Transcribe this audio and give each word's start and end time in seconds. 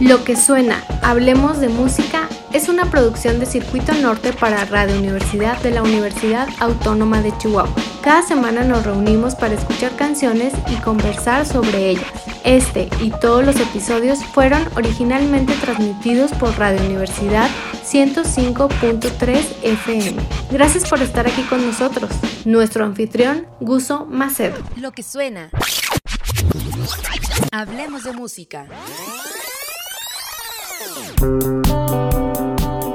Lo 0.00 0.24
que 0.24 0.36
suena, 0.36 0.82
Hablemos 1.02 1.60
de 1.60 1.68
Música, 1.68 2.28
es 2.52 2.68
una 2.68 2.90
producción 2.90 3.38
de 3.38 3.46
Circuito 3.46 3.92
Norte 3.94 4.32
para 4.32 4.64
Radio 4.64 4.98
Universidad 4.98 5.60
de 5.62 5.70
la 5.70 5.82
Universidad 5.82 6.48
Autónoma 6.58 7.22
de 7.22 7.36
Chihuahua. 7.38 7.72
Cada 8.02 8.22
semana 8.22 8.64
nos 8.64 8.84
reunimos 8.84 9.34
para 9.34 9.54
escuchar 9.54 9.94
canciones 9.96 10.52
y 10.70 10.76
conversar 10.76 11.46
sobre 11.46 11.90
ellas. 11.90 12.10
Este 12.44 12.88
y 13.00 13.10
todos 13.10 13.44
los 13.44 13.56
episodios 13.56 14.24
fueron 14.24 14.66
originalmente 14.74 15.54
transmitidos 15.54 16.32
por 16.32 16.58
Radio 16.58 16.82
Universidad 16.84 17.48
105.3 17.84 19.44
FM. 19.62 20.16
Gracias 20.50 20.88
por 20.88 21.00
estar 21.00 21.26
aquí 21.26 21.42
con 21.42 21.64
nosotros. 21.64 22.10
Nuestro 22.44 22.84
anfitrión, 22.84 23.46
Guso 23.60 24.06
Macedo. 24.06 24.56
Lo 24.76 24.90
que 24.90 25.02
suena. 25.04 25.50
Hablemos 27.52 28.02
de 28.02 28.12
música. 28.12 28.66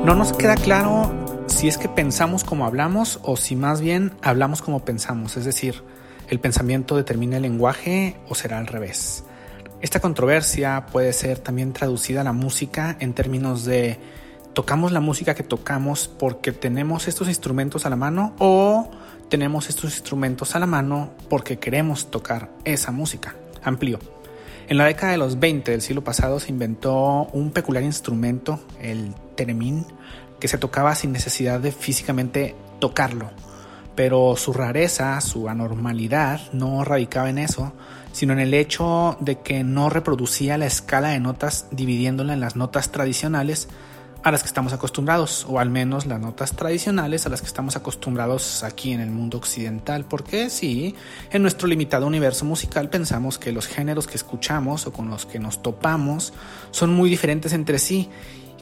No 0.03 0.15
nos 0.15 0.33
queda 0.33 0.55
claro 0.55 1.45
si 1.47 1.67
es 1.67 1.77
que 1.77 1.89
pensamos 1.89 2.43
como 2.43 2.65
hablamos 2.65 3.19
o 3.23 3.35
si 3.35 3.55
más 3.55 3.81
bien 3.81 4.13
hablamos 4.21 4.61
como 4.61 4.85
pensamos, 4.85 5.37
es 5.37 5.45
decir, 5.45 5.83
el 6.29 6.39
pensamiento 6.39 6.95
determina 6.95 7.37
el 7.37 7.43
lenguaje 7.43 8.17
o 8.29 8.35
será 8.35 8.57
al 8.57 8.67
revés. 8.67 9.23
Esta 9.81 9.99
controversia 9.99 10.87
puede 10.91 11.13
ser 11.13 11.39
también 11.39 11.73
traducida 11.73 12.21
a 12.21 12.23
la 12.23 12.33
música 12.33 12.97
en 12.99 13.13
términos 13.13 13.63
de 13.65 13.99
tocamos 14.53 14.91
la 14.91 15.01
música 15.01 15.35
que 15.35 15.43
tocamos 15.43 16.07
porque 16.07 16.51
tenemos 16.51 17.07
estos 17.07 17.27
instrumentos 17.27 17.85
a 17.85 17.89
la 17.89 17.95
mano 17.95 18.33
o 18.39 18.89
tenemos 19.29 19.69
estos 19.69 19.93
instrumentos 19.93 20.55
a 20.55 20.59
la 20.59 20.65
mano 20.65 21.11
porque 21.29 21.59
queremos 21.59 22.09
tocar 22.09 22.49
esa 22.63 22.91
música. 22.91 23.35
Amplio. 23.63 24.16
En 24.69 24.77
la 24.77 24.83
década 24.83 25.13
de 25.13 25.17
los 25.17 25.39
20 25.39 25.71
del 25.71 25.81
siglo 25.81 26.03
pasado 26.03 26.41
se 26.41 26.51
inventó 26.51 27.29
un 27.31 27.51
peculiar 27.51 27.85
instrumento, 27.85 28.59
el 28.81 29.15
teremín, 29.35 29.85
que 30.41 30.49
se 30.49 30.57
tocaba 30.57 30.93
sin 30.93 31.13
necesidad 31.13 31.61
de 31.61 31.71
físicamente 31.71 32.53
tocarlo. 32.79 33.31
Pero 33.95 34.35
su 34.35 34.51
rareza, 34.51 35.21
su 35.21 35.47
anormalidad, 35.47 36.51
no 36.51 36.83
radicaba 36.83 37.29
en 37.29 37.37
eso, 37.37 37.71
sino 38.11 38.33
en 38.33 38.39
el 38.39 38.53
hecho 38.53 39.15
de 39.21 39.39
que 39.39 39.63
no 39.63 39.89
reproducía 39.89 40.57
la 40.57 40.65
escala 40.65 41.09
de 41.09 41.21
notas 41.21 41.67
dividiéndola 41.71 42.33
en 42.33 42.41
las 42.41 42.57
notas 42.57 42.91
tradicionales, 42.91 43.69
a 44.27 44.31
las 44.31 44.41
que 44.41 44.47
estamos 44.47 44.73
acostumbrados, 44.73 45.45
o 45.47 45.57
al 45.57 45.69
menos 45.69 46.05
las 46.05 46.19
notas 46.19 46.51
tradicionales 46.51 47.25
a 47.25 47.29
las 47.29 47.39
que 47.39 47.47
estamos 47.47 47.77
acostumbrados 47.77 48.61
aquí 48.63 48.91
en 48.91 48.99
el 48.99 49.09
mundo 49.09 49.37
occidental, 49.37 50.03
porque 50.03 50.49
sí, 50.49 50.95
en 51.31 51.41
nuestro 51.41 51.65
limitado 51.65 52.05
universo 52.05 52.43
musical 52.43 52.89
pensamos 52.89 53.39
que 53.39 53.53
los 53.53 53.67
géneros 53.67 54.05
que 54.05 54.17
escuchamos 54.17 54.85
o 54.85 54.91
con 54.91 55.09
los 55.09 55.25
que 55.25 55.39
nos 55.39 55.61
topamos 55.63 56.33
son 56.71 56.93
muy 56.93 57.09
diferentes 57.09 57.53
entre 57.53 57.79
sí. 57.79 58.09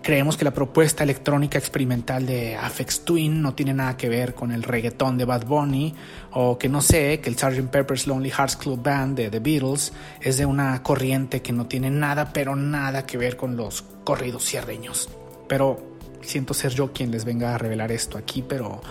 Creemos 0.04 0.38
que 0.38 0.46
la 0.46 0.54
propuesta 0.54 1.04
electrónica 1.04 1.58
experimental 1.58 2.28
de 2.28 2.56
Afex 2.56 3.04
Twin 3.04 3.42
no 3.42 3.56
tiene 3.56 3.74
nada 3.74 3.98
que 3.98 4.08
ver 4.08 4.36
con 4.36 4.52
el 4.52 4.62
reggaetón 4.62 5.18
de 5.18 5.26
Bad 5.26 5.48
Bunny, 5.48 5.96
o 6.30 6.60
que 6.60 6.70
no 6.70 6.84
sé, 6.84 7.20
que 7.22 7.30
el 7.32 7.40
Sgt. 7.40 7.72
Pepper's 7.72 8.06
Lonely 8.06 8.30
Hearts 8.30 8.56
Club 8.56 8.84
Band 8.84 9.18
de 9.18 9.32
The 9.32 9.40
Beatles 9.40 9.94
es 10.22 10.38
de 10.38 10.46
una 10.46 10.84
corriente 10.84 11.42
que 11.42 11.54
no 11.54 11.66
tiene 11.66 11.90
nada, 11.90 12.32
pero 12.34 12.56
nada 12.56 13.08
que 13.08 13.18
ver 13.18 13.36
con 13.36 13.58
los 13.58 13.84
corridos 14.04 14.46
cierreños. 14.46 15.10
Pero 15.48 15.98
siento 16.22 16.54
ser 16.54 16.74
yo 16.74 16.92
quien 16.94 17.12
les 17.12 17.26
venga 17.26 17.54
a 17.54 17.58
revelar 17.58 17.92
esto 17.92 18.18
aquí, 18.18 18.42
pero 18.42 18.82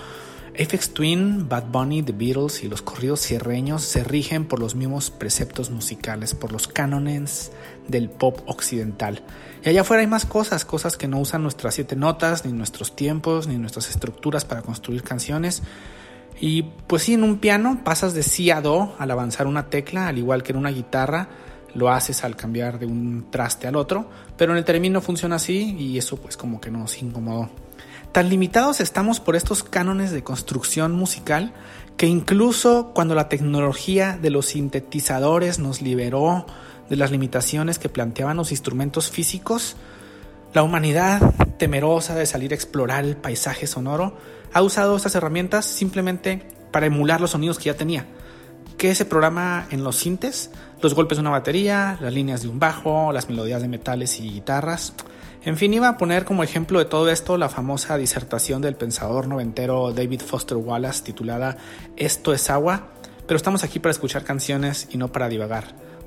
Apex 0.54 0.90
Twin, 0.90 1.48
Bad 1.48 1.64
Bunny, 1.72 2.02
The 2.04 2.12
Beatles 2.12 2.62
y 2.62 2.68
los 2.68 2.80
corridos 2.80 3.20
cierreños 3.20 3.82
se 3.82 4.04
rigen 4.04 4.44
por 4.44 4.60
los 4.60 4.76
mismos 4.76 5.10
preceptos 5.10 5.70
musicales, 5.70 6.34
por 6.34 6.52
los 6.52 6.68
cánones 6.68 7.50
del 7.88 8.08
pop 8.08 8.38
occidental. 8.46 9.22
Y 9.64 9.70
allá 9.70 9.80
afuera 9.80 10.02
hay 10.02 10.06
más 10.06 10.26
cosas, 10.26 10.64
cosas 10.64 10.96
que 10.96 11.08
no 11.08 11.18
usan 11.18 11.42
nuestras 11.42 11.74
siete 11.74 11.96
notas, 11.96 12.44
ni 12.44 12.52
nuestros 12.52 12.94
tiempos, 12.94 13.48
ni 13.48 13.58
nuestras 13.58 13.90
estructuras 13.90 14.44
para 14.44 14.62
construir 14.62 15.02
canciones. 15.02 15.62
Y 16.40 16.62
pues 16.86 17.02
sí, 17.02 17.14
en 17.14 17.24
un 17.24 17.38
piano 17.38 17.80
pasas 17.82 18.14
de 18.14 18.22
si 18.22 18.52
a 18.52 18.60
do 18.60 18.94
al 18.98 19.10
avanzar 19.10 19.48
una 19.48 19.70
tecla, 19.70 20.06
al 20.06 20.18
igual 20.18 20.44
que 20.44 20.52
en 20.52 20.58
una 20.58 20.70
guitarra 20.70 21.28
lo 21.74 21.90
haces 21.90 22.24
al 22.24 22.36
cambiar 22.36 22.78
de 22.78 22.86
un 22.86 23.26
traste 23.30 23.66
al 23.66 23.76
otro, 23.76 24.08
pero 24.36 24.52
en 24.52 24.58
el 24.58 24.64
término 24.64 25.00
funciona 25.00 25.36
así 25.36 25.76
y 25.78 25.98
eso 25.98 26.16
pues 26.16 26.36
como 26.36 26.60
que 26.60 26.70
nos 26.70 27.00
incomodó. 27.02 27.50
Tan 28.12 28.28
limitados 28.28 28.80
estamos 28.80 29.18
por 29.18 29.34
estos 29.34 29.64
cánones 29.64 30.12
de 30.12 30.22
construcción 30.22 30.92
musical 30.92 31.52
que 31.96 32.06
incluso 32.06 32.92
cuando 32.94 33.14
la 33.14 33.28
tecnología 33.28 34.16
de 34.20 34.30
los 34.30 34.46
sintetizadores 34.46 35.58
nos 35.58 35.82
liberó 35.82 36.46
de 36.88 36.96
las 36.96 37.10
limitaciones 37.10 37.78
que 37.78 37.88
planteaban 37.88 38.36
los 38.36 38.50
instrumentos 38.50 39.10
físicos, 39.10 39.76
la 40.52 40.62
humanidad, 40.62 41.34
temerosa 41.58 42.14
de 42.14 42.26
salir 42.26 42.52
a 42.52 42.54
explorar 42.54 43.04
el 43.04 43.16
paisaje 43.16 43.66
sonoro, 43.66 44.16
ha 44.52 44.62
usado 44.62 44.96
estas 44.96 45.14
herramientas 45.16 45.64
simplemente 45.66 46.46
para 46.70 46.86
emular 46.86 47.20
los 47.20 47.30
sonidos 47.30 47.58
que 47.58 47.64
ya 47.64 47.74
tenía 47.74 48.06
que 48.78 48.94
se 48.94 49.04
programa 49.04 49.66
en 49.70 49.84
los 49.84 49.96
sintes, 49.96 50.50
los 50.82 50.94
golpes 50.94 51.18
de 51.18 51.22
una 51.22 51.30
batería, 51.30 51.98
las 52.00 52.12
líneas 52.12 52.42
de 52.42 52.48
un 52.48 52.58
bajo, 52.58 53.12
las 53.12 53.28
melodías 53.28 53.62
de 53.62 53.68
metales 53.68 54.20
y 54.20 54.30
guitarras. 54.30 54.94
En 55.44 55.56
fin, 55.56 55.74
iba 55.74 55.88
a 55.88 55.98
poner 55.98 56.24
como 56.24 56.42
ejemplo 56.42 56.78
de 56.78 56.86
todo 56.86 57.10
esto 57.10 57.36
la 57.36 57.48
famosa 57.48 57.96
disertación 57.98 58.62
del 58.62 58.76
pensador 58.76 59.28
noventero 59.28 59.92
David 59.92 60.22
Foster 60.22 60.56
Wallace 60.56 61.02
titulada 61.02 61.56
Esto 61.96 62.32
es 62.32 62.48
agua, 62.48 62.88
pero 63.26 63.36
estamos 63.36 63.62
aquí 63.62 63.78
para 63.78 63.90
escuchar 63.90 64.24
canciones 64.24 64.88
y 64.90 64.96
no 64.96 65.08
para 65.08 65.28
divagar. 65.28 65.64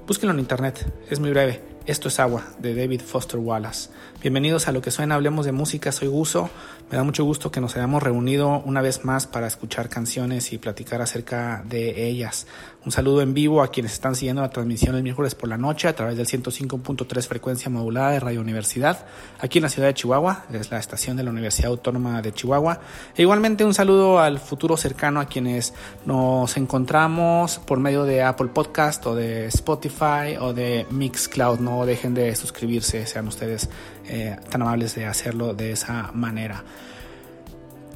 Búsquenlo 0.08 0.34
en 0.34 0.40
internet, 0.40 0.92
es 1.10 1.20
muy 1.20 1.30
breve. 1.30 1.62
Esto 1.86 2.08
es 2.08 2.20
agua, 2.20 2.44
de 2.60 2.76
David 2.76 3.02
Foster 3.02 3.40
Wallace. 3.40 3.90
Bienvenidos 4.20 4.68
a 4.68 4.72
lo 4.72 4.82
que 4.82 4.90
suena, 4.90 5.14
hablemos 5.14 5.46
de 5.46 5.52
música, 5.52 5.92
soy 5.92 6.08
Guso. 6.08 6.50
Me 6.90 6.98
da 6.98 7.04
mucho 7.04 7.24
gusto 7.24 7.52
que 7.52 7.62
nos 7.62 7.76
hayamos 7.76 8.02
reunido 8.02 8.64
una 8.66 8.82
vez 8.82 9.06
más 9.06 9.28
para 9.28 9.46
escuchar 9.46 9.90
canciones 9.90 10.54
y 10.54 10.58
platicar 10.58 11.04
acerca 11.04 11.62
de 11.68 12.08
ellas. 12.08 12.48
Un 12.84 12.92
saludo 12.92 13.22
en 13.22 13.34
vivo 13.34 13.62
a 13.62 13.68
quienes 13.68 13.92
están 13.92 14.16
siguiendo 14.16 14.42
la 14.42 14.50
transmisión 14.50 14.96
el 14.96 15.04
miércoles 15.04 15.36
por 15.36 15.50
la 15.50 15.58
noche 15.58 15.88
a 15.88 15.96
través 15.96 16.18
del 16.18 16.26
105.3 16.26 17.28
frecuencia 17.28 17.70
modulada 17.70 18.12
de 18.12 18.20
Radio 18.20 18.42
Universidad, 18.42 19.06
aquí 19.40 19.60
en 19.60 19.64
la 19.64 19.70
ciudad 19.70 19.90
de 19.90 19.94
Chihuahua, 19.94 20.46
es 20.52 20.72
la 20.72 20.80
estación 20.80 21.18
de 21.18 21.24
la 21.24 21.30
Universidad 21.30 21.70
Autónoma 21.70 22.22
de 22.22 22.34
Chihuahua. 22.34 22.80
E 23.16 23.22
igualmente 23.22 23.66
un 23.66 23.74
saludo 23.74 24.20
al 24.20 24.40
futuro 24.40 24.78
cercano 24.78 25.20
a 25.20 25.26
quienes 25.26 25.74
nos 26.06 26.56
encontramos 26.58 27.60
por 27.60 27.80
medio 27.80 28.06
de 28.06 28.24
Apple 28.24 28.48
Podcast 28.48 29.06
o 29.06 29.14
de 29.14 29.48
Spotify 29.48 30.38
o 30.40 30.54
de 30.54 30.88
Mixcloud. 30.90 31.60
No 31.60 31.86
dejen 31.86 32.14
de 32.14 32.34
suscribirse, 32.36 33.06
sean 33.06 33.28
ustedes 33.28 33.70
eh, 34.08 34.38
tan 34.50 34.62
amables 34.62 34.96
de 34.96 35.06
hacerlo 35.06 35.54
de 35.54 35.72
esa 35.72 36.12
manera. 36.14 36.64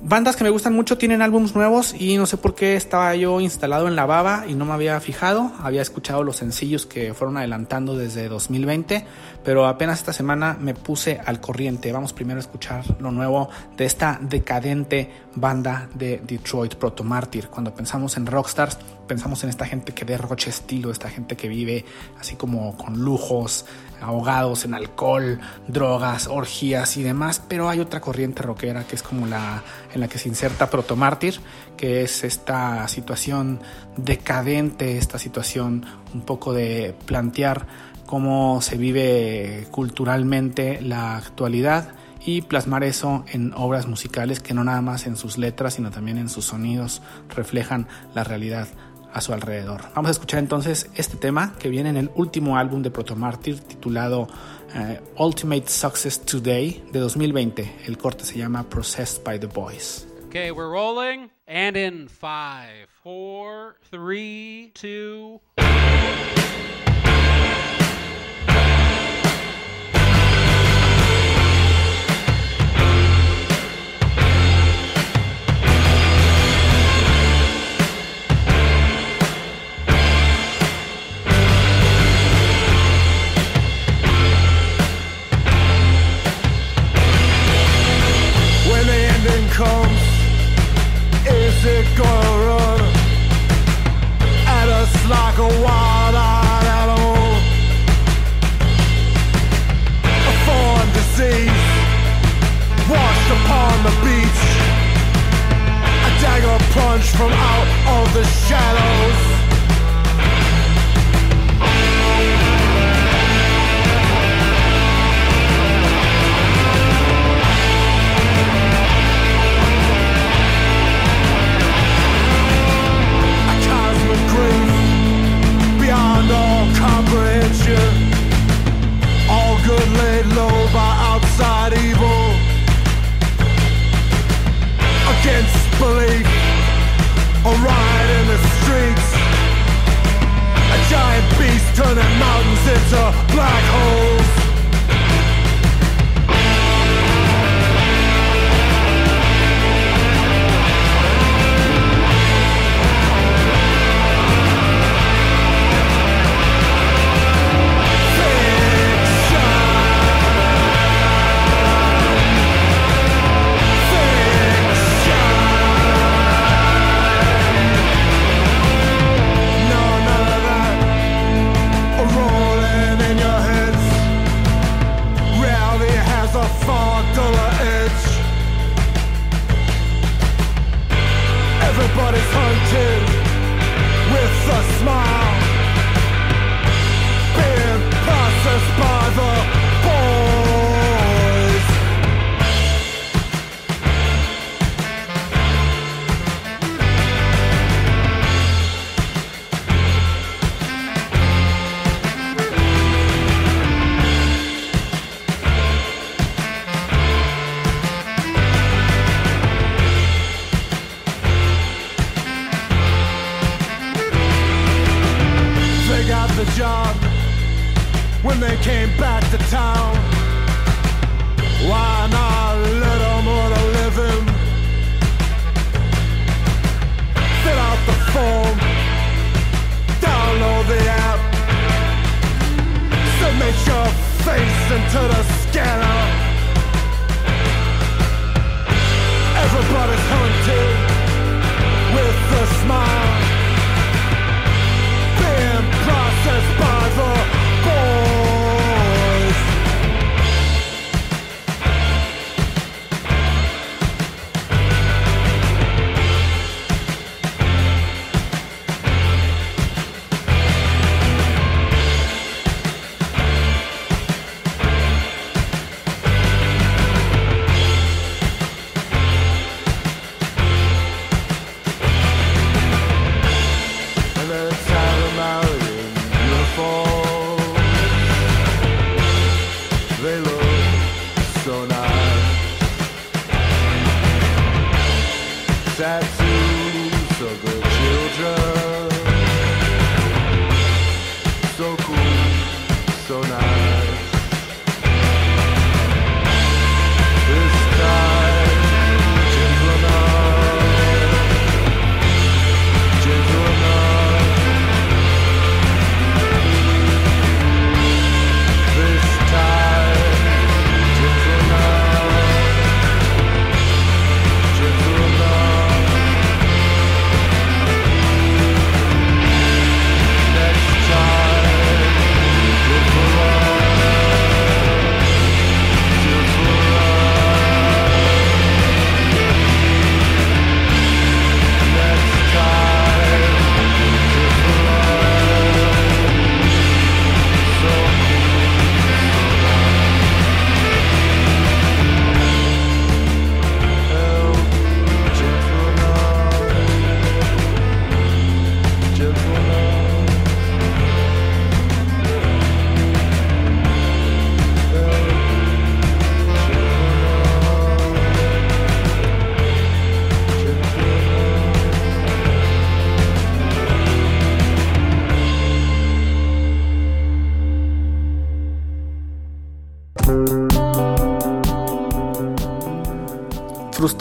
Bandas 0.03 0.35
que 0.35 0.43
me 0.43 0.49
gustan 0.49 0.73
mucho 0.73 0.97
tienen 0.97 1.21
álbumes 1.21 1.53
nuevos 1.53 1.93
y 1.93 2.17
no 2.17 2.25
sé 2.25 2.35
por 2.35 2.55
qué 2.55 2.75
estaba 2.75 3.15
yo 3.15 3.39
instalado 3.39 3.87
en 3.87 3.95
la 3.95 4.07
baba 4.07 4.45
y 4.47 4.55
no 4.55 4.65
me 4.65 4.73
había 4.73 4.99
fijado. 4.99 5.51
Había 5.59 5.83
escuchado 5.83 6.23
los 6.23 6.37
sencillos 6.37 6.87
que 6.87 7.13
fueron 7.13 7.37
adelantando 7.37 7.95
desde 7.95 8.27
2020, 8.27 9.05
pero 9.43 9.67
apenas 9.67 9.99
esta 9.99 10.11
semana 10.11 10.57
me 10.59 10.73
puse 10.73 11.21
al 11.23 11.39
corriente. 11.39 11.91
Vamos 11.91 12.13
primero 12.13 12.39
a 12.39 12.41
escuchar 12.41 12.83
lo 12.99 13.11
nuevo 13.11 13.49
de 13.77 13.85
esta 13.85 14.17
decadente 14.19 15.11
banda 15.35 15.87
de 15.93 16.19
Detroit, 16.25 16.73
Proto 16.75 17.03
Martyr. 17.03 17.49
Cuando 17.49 17.71
pensamos 17.71 18.17
en 18.17 18.25
rockstars, 18.25 18.79
pensamos 19.07 19.43
en 19.43 19.51
esta 19.51 19.65
gente 19.65 19.93
que 19.93 20.03
derrocha 20.03 20.49
estilo, 20.49 20.89
esta 20.89 21.11
gente 21.11 21.37
que 21.37 21.47
vive 21.47 21.85
así 22.19 22.35
como 22.35 22.75
con 22.75 22.99
lujos, 22.99 23.65
ahogados 24.01 24.65
en 24.65 24.73
alcohol, 24.73 25.39
drogas, 25.67 26.27
orgías 26.27 26.97
y 26.97 27.03
demás, 27.03 27.41
pero 27.47 27.69
hay 27.69 27.79
otra 27.79 28.01
corriente 28.01 28.41
rockera 28.41 28.83
que 28.85 28.95
es 28.95 29.03
como 29.03 29.27
la 29.27 29.63
en 29.93 30.01
la 30.01 30.07
que 30.07 30.17
se 30.17 30.29
inserta 30.29 30.69
Protomártir, 30.69 31.39
que 31.77 32.03
es 32.03 32.23
esta 32.23 32.87
situación 32.87 33.59
decadente, 33.97 34.97
esta 34.97 35.19
situación 35.19 35.85
un 36.13 36.21
poco 36.21 36.53
de 36.53 36.95
plantear 37.05 37.67
cómo 38.05 38.61
se 38.61 38.77
vive 38.77 39.67
culturalmente 39.71 40.81
la 40.81 41.17
actualidad 41.17 41.93
y 42.25 42.41
plasmar 42.41 42.83
eso 42.83 43.25
en 43.31 43.53
obras 43.55 43.87
musicales 43.87 44.39
que 44.39 44.53
no 44.53 44.63
nada 44.63 44.81
más 44.81 45.07
en 45.07 45.15
sus 45.15 45.37
letras, 45.37 45.75
sino 45.75 45.91
también 45.91 46.17
en 46.17 46.29
sus 46.29 46.45
sonidos 46.45 47.01
reflejan 47.29 47.87
la 48.13 48.23
realidad 48.23 48.67
a 49.13 49.21
su 49.21 49.33
alrededor. 49.33 49.81
Vamos 49.95 50.09
a 50.09 50.11
escuchar 50.11 50.39
entonces 50.39 50.89
este 50.95 51.17
tema 51.17 51.53
que 51.59 51.69
viene 51.69 51.89
en 51.89 51.97
el 51.97 52.11
último 52.15 52.57
álbum 52.57 52.81
de 52.81 52.91
Proto 52.91 53.15
Martyr 53.15 53.59
titulado 53.59 54.27
eh, 54.75 54.99
Ultimate 55.17 55.67
Success 55.67 56.21
Today 56.21 56.83
de 56.91 56.99
2020. 56.99 57.83
El 57.85 57.97
corte 57.97 58.23
se 58.23 58.37
llama 58.37 58.63
Processed 58.69 59.23
by 59.23 59.39
the 59.39 59.47
Boys. 59.47 60.07
Okay, 60.27 60.51
we're 60.51 60.71
rolling. 60.71 61.29
And 61.45 61.75
in 61.75 62.07
5, 62.07 62.87
4, 63.03 63.75
3, 63.91 64.71
2. 64.73 65.41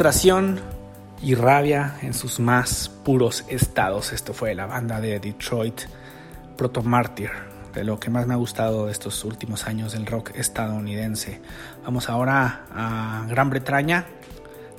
frustración 0.00 0.59
y 1.21 1.35
rabia 1.35 1.99
en 2.00 2.14
sus 2.14 2.40
más 2.40 2.88
puros 2.88 3.45
estados. 3.49 4.14
Esto 4.14 4.33
fue 4.33 4.54
la 4.54 4.64
banda 4.64 4.99
de 4.99 5.21
Detroit, 5.21 5.83
Proto 6.57 6.83
Martyr, 6.83 7.28
de 7.75 7.85
lo 7.85 8.00
que 8.00 8.09
más 8.09 8.26
me 8.26 8.33
ha 8.33 8.38
gustado 8.38 8.87
de 8.87 8.92
estos 8.92 9.23
últimos 9.26 9.66
años 9.66 9.92
del 9.92 10.07
rock 10.07 10.30
estadounidense. 10.37 11.42
Vamos 11.85 12.09
ahora 12.09 12.64
a 12.75 13.26
Gran 13.28 13.50
Bretaña, 13.50 14.07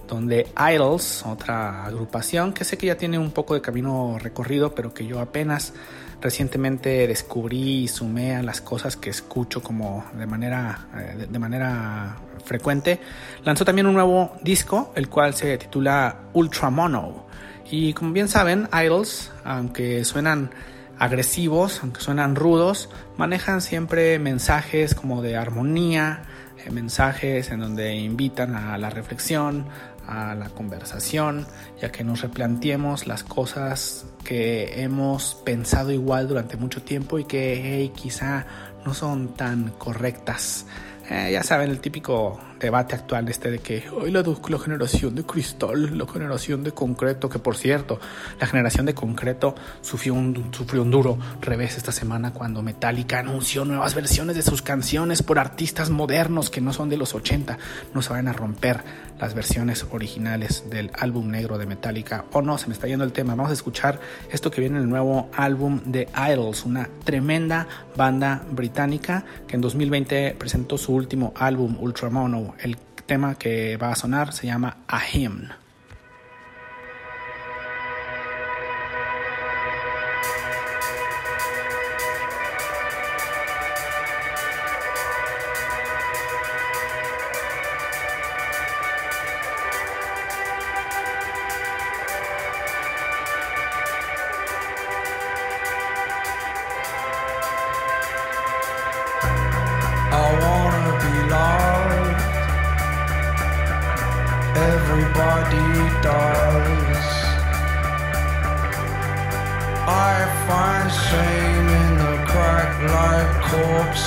donde 0.07 0.47
Idols, 0.73 1.23
otra 1.27 1.85
agrupación 1.85 2.51
que 2.51 2.63
sé 2.65 2.79
que 2.79 2.87
ya 2.87 2.97
tiene 2.97 3.19
un 3.19 3.29
poco 3.29 3.53
de 3.53 3.61
camino 3.61 4.17
recorrido, 4.17 4.73
pero 4.73 4.91
que 4.91 5.05
yo 5.05 5.19
apenas 5.19 5.75
recientemente 6.21 7.07
descubrí 7.07 7.83
y 7.83 7.87
sumé 7.87 8.35
a 8.35 8.43
las 8.43 8.61
cosas 8.61 8.95
que 8.95 9.09
escucho 9.09 9.61
como 9.61 10.05
de 10.13 10.27
manera, 10.27 10.87
eh, 10.95 11.27
de 11.29 11.39
manera 11.39 12.17
frecuente, 12.45 12.99
lanzó 13.43 13.65
también 13.65 13.87
un 13.87 13.93
nuevo 13.93 14.35
disco, 14.41 14.93
el 14.95 15.09
cual 15.09 15.33
se 15.33 15.57
titula 15.57 16.21
Ultra 16.33 16.69
Mono. 16.69 17.25
Y 17.69 17.93
como 17.93 18.11
bien 18.11 18.27
saben, 18.27 18.67
Idols, 18.73 19.31
aunque 19.43 20.03
suenan 20.05 20.51
agresivos, 20.99 21.79
aunque 21.81 22.01
suenan 22.01 22.35
rudos, 22.35 22.89
manejan 23.17 23.61
siempre 23.61 24.19
mensajes 24.19 24.93
como 24.93 25.21
de 25.21 25.35
armonía, 25.35 26.23
eh, 26.63 26.69
mensajes 26.69 27.49
en 27.49 27.59
donde 27.59 27.95
invitan 27.95 28.55
a 28.55 28.77
la 28.77 28.89
reflexión, 28.89 29.65
a 30.11 30.35
la 30.35 30.49
conversación, 30.49 31.47
ya 31.81 31.91
que 31.91 32.03
nos 32.03 32.21
replanteemos 32.21 33.07
las 33.07 33.23
cosas 33.23 34.05
que 34.23 34.83
hemos 34.83 35.35
pensado 35.45 35.91
igual 35.91 36.27
durante 36.27 36.57
mucho 36.57 36.81
tiempo 36.83 37.17
y 37.17 37.25
que 37.25 37.91
quizá 37.95 38.45
no 38.85 38.93
son 38.93 39.35
tan 39.35 39.69
correctas. 39.77 40.65
Eh, 41.09 41.29
ya 41.31 41.43
saben, 41.43 41.69
el 41.69 41.79
típico 41.79 42.39
debate 42.61 42.95
actual 42.95 43.27
este 43.27 43.51
de 43.51 43.59
que 43.59 43.83
hoy 43.89 44.11
la, 44.11 44.21
la 44.23 44.59
generación 44.59 45.15
de 45.15 45.23
cristal, 45.23 45.97
la 45.97 46.07
generación 46.07 46.63
de 46.63 46.71
concreto, 46.71 47.27
que 47.27 47.39
por 47.39 47.57
cierto, 47.57 47.99
la 48.39 48.47
generación 48.47 48.85
de 48.85 48.93
concreto 48.93 49.55
sufrió 49.81 50.13
un, 50.13 50.53
sufrió 50.53 50.83
un 50.83 50.91
duro 50.91 51.17
revés 51.41 51.77
esta 51.77 51.91
semana 51.91 52.31
cuando 52.33 52.61
Metallica 52.61 53.19
anunció 53.19 53.65
nuevas 53.65 53.95
versiones 53.95 54.35
de 54.35 54.43
sus 54.43 54.61
canciones 54.61 55.23
por 55.23 55.39
artistas 55.39 55.89
modernos 55.89 56.49
que 56.49 56.61
no 56.61 56.73
son 56.73 56.89
de 56.89 56.97
los 56.97 57.15
80. 57.15 57.57
No 57.93 58.01
se 58.01 58.09
van 58.13 58.27
a 58.27 58.33
romper 58.33 58.83
las 59.19 59.33
versiones 59.33 59.85
originales 59.91 60.69
del 60.69 60.91
álbum 60.97 61.29
negro 61.29 61.57
de 61.57 61.65
Metallica. 61.65 62.25
O 62.31 62.41
no, 62.41 62.57
se 62.57 62.67
me 62.67 62.73
está 62.73 62.87
yendo 62.87 63.05
el 63.05 63.11
tema. 63.11 63.35
Vamos 63.35 63.51
a 63.51 63.53
escuchar 63.53 63.99
esto 64.31 64.49
que 64.49 64.61
viene 64.61 64.77
en 64.77 64.83
el 64.83 64.89
nuevo 64.89 65.29
álbum 65.35 65.79
de 65.85 66.07
Idols, 66.31 66.65
una 66.65 66.89
tremenda 67.03 67.67
banda 67.95 68.43
británica 68.51 69.23
que 69.47 69.55
en 69.55 69.61
2020 69.61 70.35
presentó 70.37 70.77
su 70.77 70.93
último 70.93 71.33
álbum 71.35 71.77
Ultramono 71.79 72.50
el 72.59 72.77
tema 73.05 73.35
que 73.35 73.77
va 73.77 73.91
a 73.91 73.95
sonar 73.95 74.33
se 74.33 74.47
llama 74.47 74.77
A 74.87 75.01
Hymn. 75.05 75.60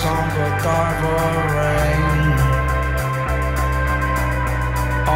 somber 0.04 0.50
rain. 1.56 2.26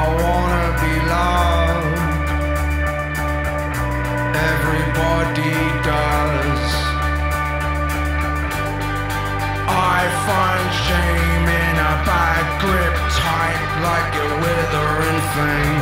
I 0.00 0.04
wanna 0.22 0.68
be 0.82 0.94
loved. 1.14 2.00
Everybody 4.52 5.56
does. 5.90 6.64
I 9.96 10.00
find 10.26 10.66
shame 10.86 11.46
in 11.64 11.74
a 11.92 11.94
bad 12.08 12.46
grip 12.62 12.96
tight 13.20 13.62
like 13.88 14.12
a 14.24 14.28
withering 14.42 15.20
thing. 15.36 15.76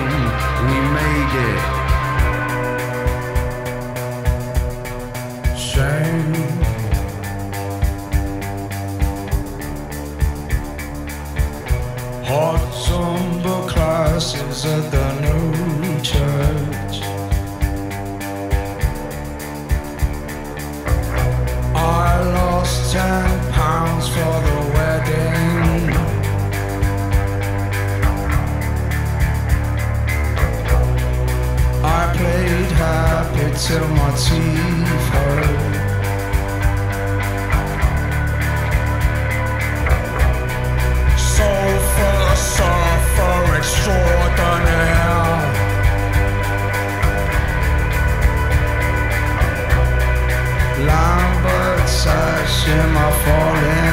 We 0.66 0.78
made 0.98 1.34
it. 1.52 1.75
am 52.68 52.96
I 52.96 53.10
falling? 53.24 53.85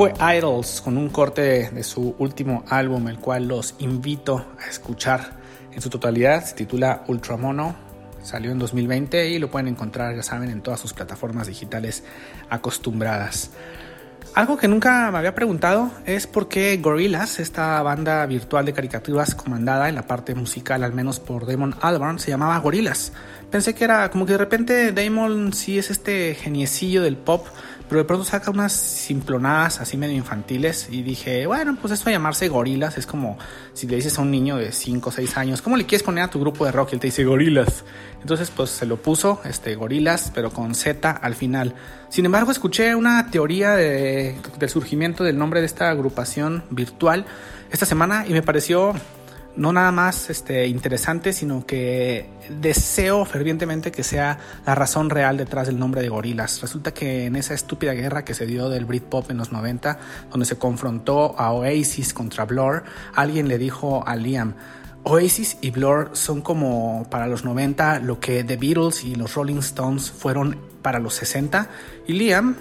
Fue 0.00 0.14
Idols 0.34 0.80
con 0.80 0.96
un 0.96 1.10
corte 1.10 1.68
de 1.68 1.82
su 1.82 2.14
último 2.18 2.64
álbum, 2.70 3.08
el 3.08 3.18
cual 3.18 3.46
los 3.46 3.74
invito 3.80 4.46
a 4.58 4.66
escuchar 4.66 5.32
en 5.72 5.82
su 5.82 5.90
totalidad. 5.90 6.42
Se 6.42 6.54
titula 6.54 7.04
Ultramono. 7.06 7.76
Salió 8.22 8.50
en 8.50 8.58
2020 8.58 9.28
y 9.28 9.38
lo 9.38 9.50
pueden 9.50 9.68
encontrar, 9.68 10.16
ya 10.16 10.22
saben, 10.22 10.48
en 10.48 10.62
todas 10.62 10.80
sus 10.80 10.94
plataformas 10.94 11.48
digitales 11.48 12.02
acostumbradas. 12.48 13.50
Algo 14.32 14.56
que 14.56 14.68
nunca 14.68 15.10
me 15.10 15.18
había 15.18 15.34
preguntado 15.34 15.90
es 16.06 16.26
por 16.26 16.48
qué 16.48 16.78
Gorillaz, 16.78 17.38
esta 17.40 17.82
banda 17.82 18.24
virtual 18.24 18.64
de 18.64 18.72
caricaturas 18.72 19.34
comandada 19.34 19.90
en 19.90 19.96
la 19.96 20.06
parte 20.06 20.34
musical, 20.34 20.82
al 20.82 20.94
menos 20.94 21.20
por 21.20 21.46
Damon 21.46 21.74
Albarn, 21.82 22.18
se 22.18 22.30
llamaba 22.30 22.56
Gorillaz. 22.58 23.12
Pensé 23.50 23.74
que 23.74 23.84
era 23.84 24.08
como 24.10 24.26
que 24.26 24.32
de 24.32 24.38
repente 24.38 24.92
Damon 24.92 25.52
sí 25.52 25.78
es 25.78 25.90
este 25.90 26.36
geniecillo 26.36 27.02
del 27.02 27.16
pop, 27.16 27.44
pero 27.90 28.02
de 28.02 28.04
pronto 28.04 28.24
saca 28.24 28.52
unas 28.52 28.72
simplonadas 28.72 29.80
así 29.80 29.96
medio 29.96 30.14
infantiles 30.14 30.86
y 30.92 31.02
dije, 31.02 31.44
bueno, 31.48 31.76
pues 31.80 31.92
eso 31.92 32.04
de 32.04 32.12
llamarse 32.12 32.48
gorilas 32.48 32.96
es 32.96 33.04
como 33.04 33.36
si 33.74 33.88
le 33.88 33.96
dices 33.96 34.16
a 34.16 34.22
un 34.22 34.30
niño 34.30 34.56
de 34.56 34.70
5 34.70 35.08
o 35.08 35.12
6 35.12 35.36
años, 35.36 35.60
¿cómo 35.60 35.76
le 35.76 35.86
quieres 35.86 36.04
poner 36.04 36.22
a 36.22 36.30
tu 36.30 36.38
grupo 36.38 36.64
de 36.64 36.70
rock? 36.70 36.90
Y 36.92 36.94
él 36.94 37.00
te 37.00 37.08
dice 37.08 37.24
gorilas. 37.24 37.84
Entonces 38.20 38.52
pues 38.52 38.70
se 38.70 38.86
lo 38.86 38.96
puso, 38.96 39.40
este, 39.44 39.74
gorilas, 39.74 40.30
pero 40.32 40.52
con 40.52 40.76
Z 40.76 41.10
al 41.10 41.34
final. 41.34 41.74
Sin 42.10 42.24
embargo, 42.24 42.52
escuché 42.52 42.94
una 42.94 43.28
teoría 43.32 43.72
de, 43.72 44.36
del 44.56 44.68
surgimiento 44.68 45.24
del 45.24 45.36
nombre 45.36 45.58
de 45.58 45.66
esta 45.66 45.90
agrupación 45.90 46.62
virtual 46.70 47.26
esta 47.72 47.86
semana 47.86 48.24
y 48.24 48.32
me 48.32 48.42
pareció 48.42 48.94
no 49.56 49.72
nada 49.72 49.92
más 49.92 50.30
este, 50.30 50.66
interesante, 50.66 51.32
sino 51.32 51.66
que 51.66 52.28
deseo 52.60 53.24
fervientemente 53.24 53.90
que 53.90 54.02
sea 54.02 54.38
la 54.64 54.74
razón 54.74 55.10
real 55.10 55.36
detrás 55.36 55.66
del 55.66 55.78
nombre 55.78 56.02
de 56.02 56.08
Gorilas. 56.08 56.60
Resulta 56.60 56.94
que 56.94 57.26
en 57.26 57.36
esa 57.36 57.54
estúpida 57.54 57.92
guerra 57.92 58.24
que 58.24 58.34
se 58.34 58.46
dio 58.46 58.68
del 58.68 58.84
Britpop 58.84 59.30
en 59.30 59.38
los 59.38 59.52
90, 59.52 59.98
donde 60.30 60.46
se 60.46 60.56
confrontó 60.56 61.38
a 61.38 61.52
Oasis 61.52 62.14
contra 62.14 62.44
Blur, 62.44 62.84
alguien 63.14 63.48
le 63.48 63.58
dijo 63.58 64.06
a 64.06 64.16
Liam, 64.16 64.54
Oasis 65.02 65.56
y 65.62 65.70
Blur 65.70 66.10
son 66.12 66.42
como 66.42 67.06
para 67.10 67.26
los 67.26 67.44
90 67.44 68.00
lo 68.00 68.20
que 68.20 68.44
The 68.44 68.56
Beatles 68.56 69.02
y 69.04 69.14
los 69.14 69.34
Rolling 69.34 69.58
Stones 69.58 70.10
fueron 70.10 70.58
para 70.82 70.98
los 70.98 71.14
60, 71.14 71.68
y 72.06 72.12
Liam 72.12 72.56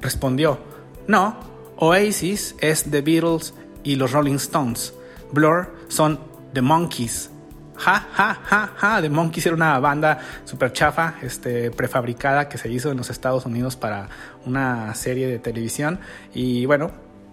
respondió, 0.00 0.60
no, 1.06 1.38
Oasis 1.76 2.54
es 2.60 2.84
The 2.90 3.02
Beatles 3.02 3.54
y 3.84 3.96
los 3.96 4.12
Rolling 4.12 4.36
Stones. 4.36 4.92
Blur 5.32 5.74
son 5.88 6.18
The 6.52 6.62
Monkeys. 6.62 7.30
Ja, 7.76 8.06
ja, 8.14 8.38
ja, 8.42 8.70
ja. 8.76 9.02
The 9.02 9.10
Monkeys 9.10 9.46
era 9.46 9.54
una 9.54 9.78
banda 9.78 10.18
super 10.44 10.72
chafa, 10.72 11.14
este, 11.22 11.70
prefabricada 11.70 12.48
que 12.48 12.58
se 12.58 12.70
hizo 12.70 12.90
en 12.90 12.96
los 12.96 13.10
Estados 13.10 13.44
Unidos 13.44 13.76
para 13.76 14.08
una 14.46 14.94
serie 14.94 15.26
de 15.26 15.38
televisión. 15.38 16.00
Y 16.32 16.64
bueno, 16.66 16.90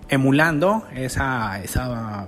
emulando 0.10 0.86
esa, 0.94 1.62
esa 1.64 2.28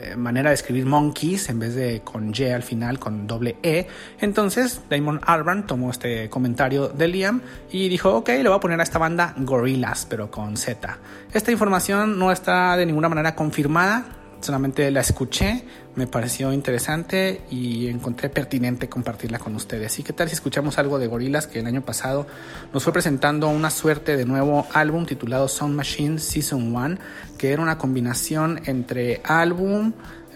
eh, 0.00 0.16
manera 0.16 0.50
de 0.50 0.54
escribir 0.54 0.86
Monkeys 0.86 1.48
en 1.48 1.58
vez 1.58 1.74
de 1.74 2.02
con 2.02 2.32
Y 2.34 2.44
al 2.44 2.62
final, 2.62 2.98
con 2.98 3.26
doble 3.26 3.56
E. 3.62 3.86
Entonces 4.20 4.82
Damon 4.90 5.20
Albarn 5.24 5.66
tomó 5.66 5.90
este 5.90 6.28
comentario 6.28 6.88
de 6.88 7.08
Liam 7.08 7.40
y 7.70 7.88
dijo, 7.88 8.14
ok, 8.14 8.28
le 8.28 8.48
voy 8.48 8.56
a 8.56 8.60
poner 8.60 8.80
a 8.80 8.82
esta 8.82 8.98
banda 8.98 9.34
Gorillaz, 9.36 10.06
pero 10.06 10.30
con 10.30 10.56
Z. 10.56 10.98
Esta 11.32 11.52
información 11.52 12.18
no 12.18 12.32
está 12.32 12.76
de 12.76 12.86
ninguna 12.86 13.08
manera 13.08 13.34
confirmada, 13.34 14.04
solamente 14.44 14.90
la 14.90 15.00
escuché, 15.00 15.64
me 15.96 16.06
pareció 16.06 16.52
interesante 16.52 17.40
y 17.50 17.88
encontré 17.88 18.28
pertinente 18.28 18.88
compartirla 18.88 19.38
con 19.38 19.54
ustedes. 19.56 19.98
¿Y 19.98 20.02
qué 20.02 20.12
tal 20.12 20.28
si 20.28 20.34
escuchamos 20.34 20.78
algo 20.78 20.98
de 20.98 21.06
Gorillaz 21.06 21.46
que 21.46 21.60
el 21.60 21.66
año 21.66 21.82
pasado 21.82 22.26
nos 22.72 22.84
fue 22.84 22.92
presentando 22.92 23.48
una 23.48 23.70
suerte 23.70 24.16
de 24.16 24.24
nuevo 24.24 24.66
álbum 24.72 25.06
titulado 25.06 25.48
Sound 25.48 25.74
Machine 25.74 26.18
Season 26.18 26.74
1, 26.74 26.98
que 27.38 27.52
era 27.52 27.62
una 27.62 27.78
combinación 27.78 28.60
entre 28.66 29.20
álbum, 29.24 29.92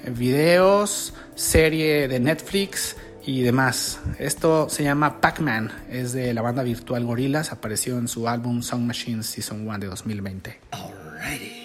videos, 0.07 1.15
serie 1.35 2.09
de 2.09 2.21
Netflix 2.21 2.97
y 3.27 3.43
demás. 3.43 4.01
Esto 4.19 4.69
se 4.71 4.85
llama 4.85 5.21
Pac-Man, 5.21 5.71
es 5.91 6.13
de 6.13 6.33
la 6.33 6.41
banda 6.41 6.63
virtual 6.63 7.05
Gorillaz, 7.05 7.53
apareció 7.53 7.99
en 7.99 8.09
su 8.09 8.27
álbum 8.27 8.63
Sound 8.63 8.87
Machine 8.87 9.23
Season 9.23 9.69
1 9.69 9.79
de 9.79 9.87
2020. 9.87 10.61
Alrighty. 10.71 11.58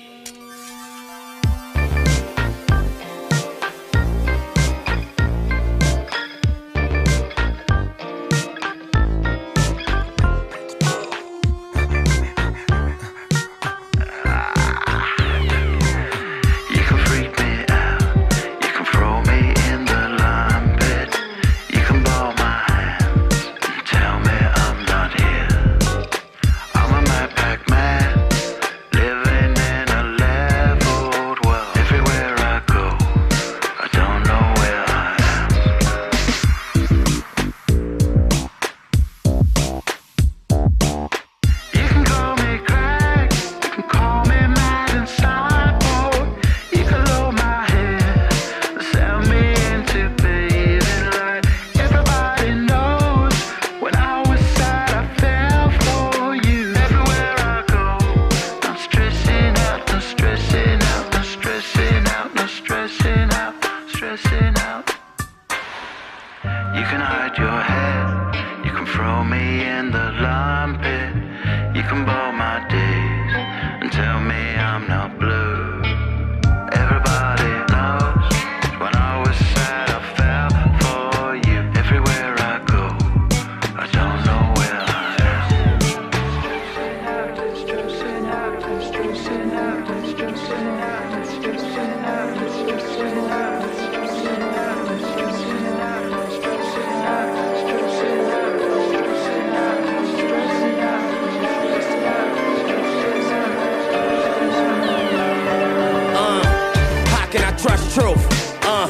Trust 107.64 107.96
truth. 107.98 108.58
Uh, 108.66 108.90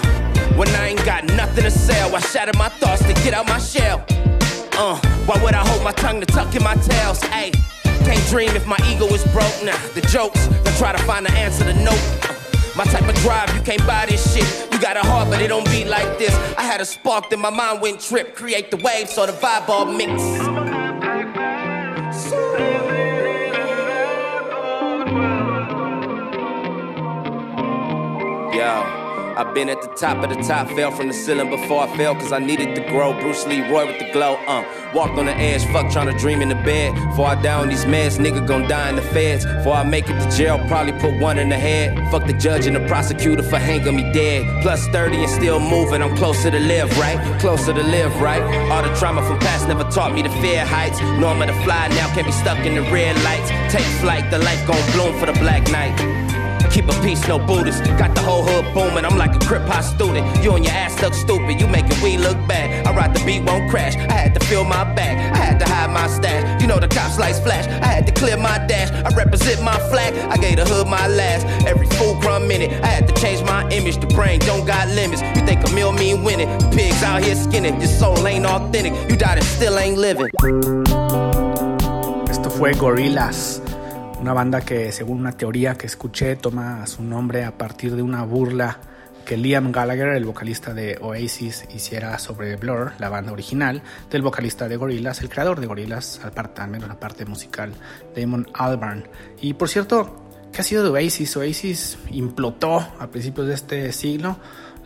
when 0.55 0.67
I 0.69 0.87
ain't 0.87 1.05
got 1.05 1.25
nothing 1.25 1.63
to 1.63 1.69
sell, 1.69 2.15
I 2.15 2.19
shatter 2.19 2.57
my 2.57 2.69
thoughts 2.69 3.03
to 3.03 3.13
get 3.23 3.35
out 3.35 3.47
my 3.47 3.59
shell. 3.59 4.03
Uh, 4.71 4.97
why 5.27 5.39
would 5.43 5.53
I 5.53 5.63
hold 5.63 5.83
my 5.83 5.91
tongue 5.91 6.19
to 6.21 6.25
tuck 6.25 6.55
in 6.55 6.63
my 6.63 6.73
tails? 6.73 7.19
Aye, 7.25 7.51
can't 7.83 8.27
dream 8.29 8.49
if 8.55 8.65
my 8.65 8.79
ego 8.89 9.05
is 9.13 9.23
broke. 9.25 9.53
Nah, 9.63 9.77
the 9.93 10.01
jokes, 10.09 10.47
that 10.47 10.75
try 10.79 10.91
to 10.91 10.97
find 11.03 11.23
the 11.23 11.31
answer 11.33 11.63
to 11.65 11.73
nope. 11.83 12.01
My 12.75 12.83
type 12.85 13.07
of 13.07 13.13
drive, 13.21 13.55
you 13.55 13.61
can't 13.61 13.85
buy 13.85 14.07
this 14.07 14.33
shit. 14.33 14.73
You 14.73 14.79
got 14.81 14.97
a 14.97 15.01
heart, 15.01 15.29
but 15.29 15.39
it 15.39 15.49
don't 15.49 15.65
beat 15.65 15.85
like 15.85 16.17
this. 16.17 16.33
I 16.57 16.63
had 16.63 16.81
a 16.81 16.85
spark, 16.85 17.29
then 17.29 17.41
my 17.41 17.51
mind 17.51 17.79
went 17.79 18.01
trip. 18.01 18.33
Create 18.33 18.71
the 18.71 18.77
wave, 18.77 19.07
so 19.07 19.27
the 19.27 19.33
vibe 19.33 19.69
all 19.69 19.85
mixed. 19.85 20.62
Yo, 28.63 29.35
I've 29.35 29.53
been 29.53 29.67
at 29.67 29.81
the 29.81 29.89
top 29.89 30.23
of 30.23 30.29
the 30.29 30.41
top, 30.41 30.69
fell 30.69 30.89
from 30.89 31.09
the 31.09 31.13
ceiling 31.13 31.49
before 31.49 31.83
I 31.83 31.97
fell, 31.97 32.15
cause 32.15 32.31
I 32.31 32.39
needed 32.39 32.75
to 32.77 32.81
grow. 32.87 33.11
Bruce 33.11 33.45
Lee, 33.45 33.59
Roy 33.59 33.85
with 33.85 33.99
the 33.99 34.09
glow, 34.13 34.35
uh. 34.47 34.63
Walked 34.93 35.19
on 35.19 35.25
the 35.25 35.35
edge, 35.35 35.65
fuck 35.65 35.91
trying 35.91 36.07
to 36.07 36.17
dream 36.17 36.41
in 36.41 36.47
the 36.47 36.55
bed. 36.55 36.95
Before 37.09 37.27
I 37.27 37.35
die 37.41 37.59
on 37.59 37.67
these 37.67 37.83
meds, 37.83 38.17
nigga 38.17 38.47
gon' 38.47 38.69
die 38.69 38.87
in 38.87 38.95
the 38.95 39.01
feds. 39.01 39.45
Before 39.45 39.73
I 39.73 39.83
make 39.83 40.09
it 40.09 40.17
to 40.17 40.37
jail, 40.37 40.65
probably 40.69 40.93
put 40.93 41.19
one 41.19 41.39
in 41.39 41.49
the 41.49 41.57
head. 41.57 42.09
Fuck 42.09 42.25
the 42.25 42.31
judge 42.31 42.65
and 42.65 42.73
the 42.77 42.87
prosecutor 42.87 43.43
for 43.43 43.57
hanging 43.57 43.97
me 43.97 44.13
dead. 44.13 44.45
Plus 44.61 44.87
30 44.87 45.23
and 45.23 45.29
still 45.29 45.59
moving, 45.59 46.01
I'm 46.01 46.15
closer 46.15 46.49
to 46.49 46.59
live, 46.59 46.97
right? 46.97 47.19
Closer 47.41 47.73
to 47.73 47.83
live, 47.83 48.15
right? 48.21 48.41
All 48.71 48.81
the 48.81 48.95
trauma 48.95 49.27
from 49.27 49.39
past 49.39 49.67
never 49.67 49.83
taught 49.91 50.13
me 50.13 50.23
to 50.23 50.29
fear 50.39 50.65
heights. 50.65 51.01
Know 51.19 51.27
I'm 51.27 51.45
to 51.45 51.53
fly 51.65 51.89
now, 51.89 52.07
can't 52.15 52.25
be 52.25 52.31
stuck 52.31 52.59
in 52.65 52.75
the 52.75 52.83
red 52.83 53.21
lights. 53.23 53.49
Take 53.73 53.85
flight, 53.99 54.31
the 54.31 54.39
light 54.39 54.65
gon' 54.65 54.91
bloom 54.93 55.19
for 55.19 55.25
the 55.25 55.33
black 55.33 55.69
night. 55.69 56.22
Keep 56.73 56.89
a 56.89 57.01
peace, 57.03 57.27
no 57.27 57.37
Buddhist. 57.37 57.83
Got 57.99 58.15
the 58.15 58.21
whole 58.21 58.41
hood 58.41 58.65
booming. 58.73 59.05
I'm 59.05 59.15
like 59.15 59.35
a 59.35 59.45
crip 59.45 59.61
hop 59.67 59.83
student. 59.83 60.25
You 60.43 60.55
and 60.55 60.65
your 60.65 60.73
ass 60.73 60.99
look 61.03 61.13
stupid. 61.13 61.61
You 61.61 61.67
making 61.67 62.01
we 62.01 62.17
look 62.17 62.35
bad. 62.47 62.87
I 62.87 62.95
ride 62.95 63.15
the 63.15 63.23
beat, 63.23 63.43
won't 63.43 63.69
crash. 63.69 63.95
I 63.95 64.13
had 64.13 64.33
to 64.33 64.43
fill 64.47 64.63
my 64.63 64.83
bag. 64.95 65.19
I 65.35 65.37
had 65.37 65.59
to 65.59 65.65
hide 65.65 65.91
my 65.91 66.07
stash. 66.07 66.59
You 66.59 66.67
know 66.67 66.79
the 66.79 66.87
cops 66.87 67.19
lights 67.19 67.39
flash. 67.39 67.67
I 67.67 67.85
had 67.85 68.07
to 68.07 68.11
clear 68.11 68.37
my 68.37 68.57
dash. 68.65 68.89
I 68.89 69.15
represent 69.15 69.61
my 69.61 69.77
flag. 69.91 70.15
I 70.31 70.37
gave 70.37 70.55
the 70.55 70.65
hood 70.65 70.87
my 70.87 71.07
last. 71.07 71.45
Every 71.67 71.85
full 71.85 72.15
crumb 72.21 72.47
minute. 72.47 72.71
I 72.83 72.87
had 72.87 73.07
to 73.07 73.13
change 73.21 73.43
my 73.43 73.69
image. 73.69 73.97
The 73.97 74.07
brain 74.07 74.39
don't 74.39 74.65
got 74.65 74.87
limits. 74.87 75.21
You 75.37 75.45
think 75.45 75.63
a 75.69 75.71
meal 75.73 75.91
mean 75.91 76.23
winning? 76.23 76.49
Pigs 76.71 77.03
out 77.03 77.23
here 77.23 77.35
skinning. 77.35 77.79
Your 77.81 77.89
soul 77.89 78.27
ain't 78.27 78.47
authentic. 78.47 78.93
You 79.11 79.15
died 79.15 79.37
and 79.37 79.45
still 79.45 79.77
ain't 79.77 79.99
living. 79.99 80.31
Esto 82.27 82.49
fue 82.49 82.73
Gorillaz. 82.73 83.61
Una 84.23 84.31
banda 84.31 84.61
que 84.61 84.93
según 84.93 85.19
una 85.19 85.33
teoría 85.33 85.75
que 85.75 85.85
escuché 85.85 86.37
toma 86.37 86.87
su 86.87 87.03
nombre 87.03 87.43
a 87.43 87.57
partir 87.57 87.93
de 87.93 88.01
una 88.01 88.23
burla 88.23 88.79
que 89.25 89.35
Liam 89.35 89.73
Gallagher, 89.73 90.15
el 90.15 90.23
vocalista 90.23 90.73
de 90.73 90.97
Oasis, 91.01 91.65
hiciera 91.75 92.17
sobre 92.19 92.55
Blur, 92.55 92.93
la 92.99 93.09
banda 93.09 93.33
original, 93.33 93.83
del 94.09 94.21
vocalista 94.21 94.69
de 94.69 94.77
Gorillaz, 94.77 95.19
el 95.19 95.27
creador 95.27 95.59
de 95.59 95.67
Gorillaz, 95.67 96.21
al, 96.23 96.31
al 96.55 96.69
menos 96.69 96.87
la 96.87 97.01
parte 97.01 97.25
musical, 97.25 97.73
Damon 98.15 98.47
Albarn. 98.53 99.09
Y 99.41 99.55
por 99.55 99.67
cierto, 99.67 100.25
¿qué 100.53 100.61
ha 100.61 100.63
sido 100.63 100.83
de 100.83 100.89
Oasis? 100.91 101.35
Oasis 101.35 101.97
implotó 102.09 102.77
a 102.77 103.07
principios 103.07 103.47
de 103.47 103.55
este 103.55 103.91
siglo. 103.91 104.37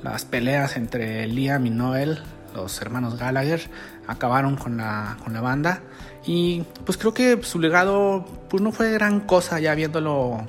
Las 0.01 0.25
peleas 0.25 0.77
entre 0.77 1.27
Liam 1.27 1.63
y 1.67 1.69
Noel, 1.69 2.23
los 2.55 2.81
hermanos 2.81 3.19
Gallagher, 3.19 3.61
acabaron 4.07 4.55
con 4.55 4.77
la, 4.77 5.15
con 5.23 5.33
la 5.33 5.41
banda. 5.41 5.83
Y 6.27 6.61
pues 6.85 6.97
creo 6.97 7.13
que 7.13 7.41
su 7.41 7.57
legado 7.57 8.25
pues 8.49 8.61
no 8.61 8.73
fue 8.73 8.91
gran 8.91 9.21
cosa 9.21 9.59
ya 9.61 9.73
viéndolo 9.73 10.45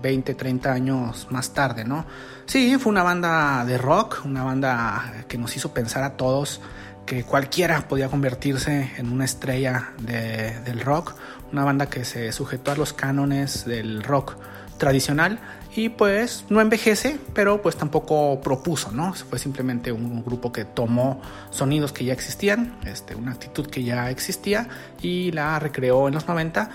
20, 0.00 0.32
eh, 0.32 0.34
30 0.36 0.72
años 0.72 1.26
más 1.30 1.52
tarde, 1.52 1.84
¿no? 1.84 2.06
Sí, 2.46 2.78
fue 2.78 2.92
una 2.92 3.02
banda 3.02 3.64
de 3.64 3.76
rock, 3.76 4.22
una 4.24 4.44
banda 4.44 5.24
que 5.26 5.36
nos 5.36 5.56
hizo 5.56 5.74
pensar 5.74 6.04
a 6.04 6.16
todos 6.16 6.60
que 7.06 7.24
cualquiera 7.24 7.88
podía 7.88 8.08
convertirse 8.08 8.92
en 8.96 9.12
una 9.12 9.24
estrella 9.24 9.90
de, 9.98 10.60
del 10.60 10.80
rock, 10.80 11.14
una 11.52 11.64
banda 11.64 11.86
que 11.86 12.04
se 12.04 12.32
sujetó 12.32 12.72
a 12.72 12.76
los 12.76 12.92
cánones 12.92 13.64
del 13.64 14.02
rock 14.02 14.36
tradicional 14.78 15.40
y 15.76 15.90
pues 15.90 16.46
no 16.48 16.60
envejece, 16.60 17.18
pero 17.34 17.60
pues 17.60 17.76
tampoco 17.76 18.40
propuso, 18.40 18.92
¿no? 18.92 19.12
Fue 19.12 19.38
simplemente 19.38 19.92
un 19.92 20.24
grupo 20.24 20.50
que 20.50 20.64
tomó 20.64 21.20
sonidos 21.50 21.92
que 21.92 22.04
ya 22.04 22.14
existían, 22.14 22.78
este, 22.86 23.14
una 23.14 23.32
actitud 23.32 23.66
que 23.66 23.84
ya 23.84 24.10
existía 24.10 24.68
y 25.02 25.32
la 25.32 25.58
recreó 25.58 26.08
en 26.08 26.14
los 26.14 26.26
90 26.26 26.70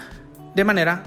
de 0.53 0.63
manera 0.63 1.03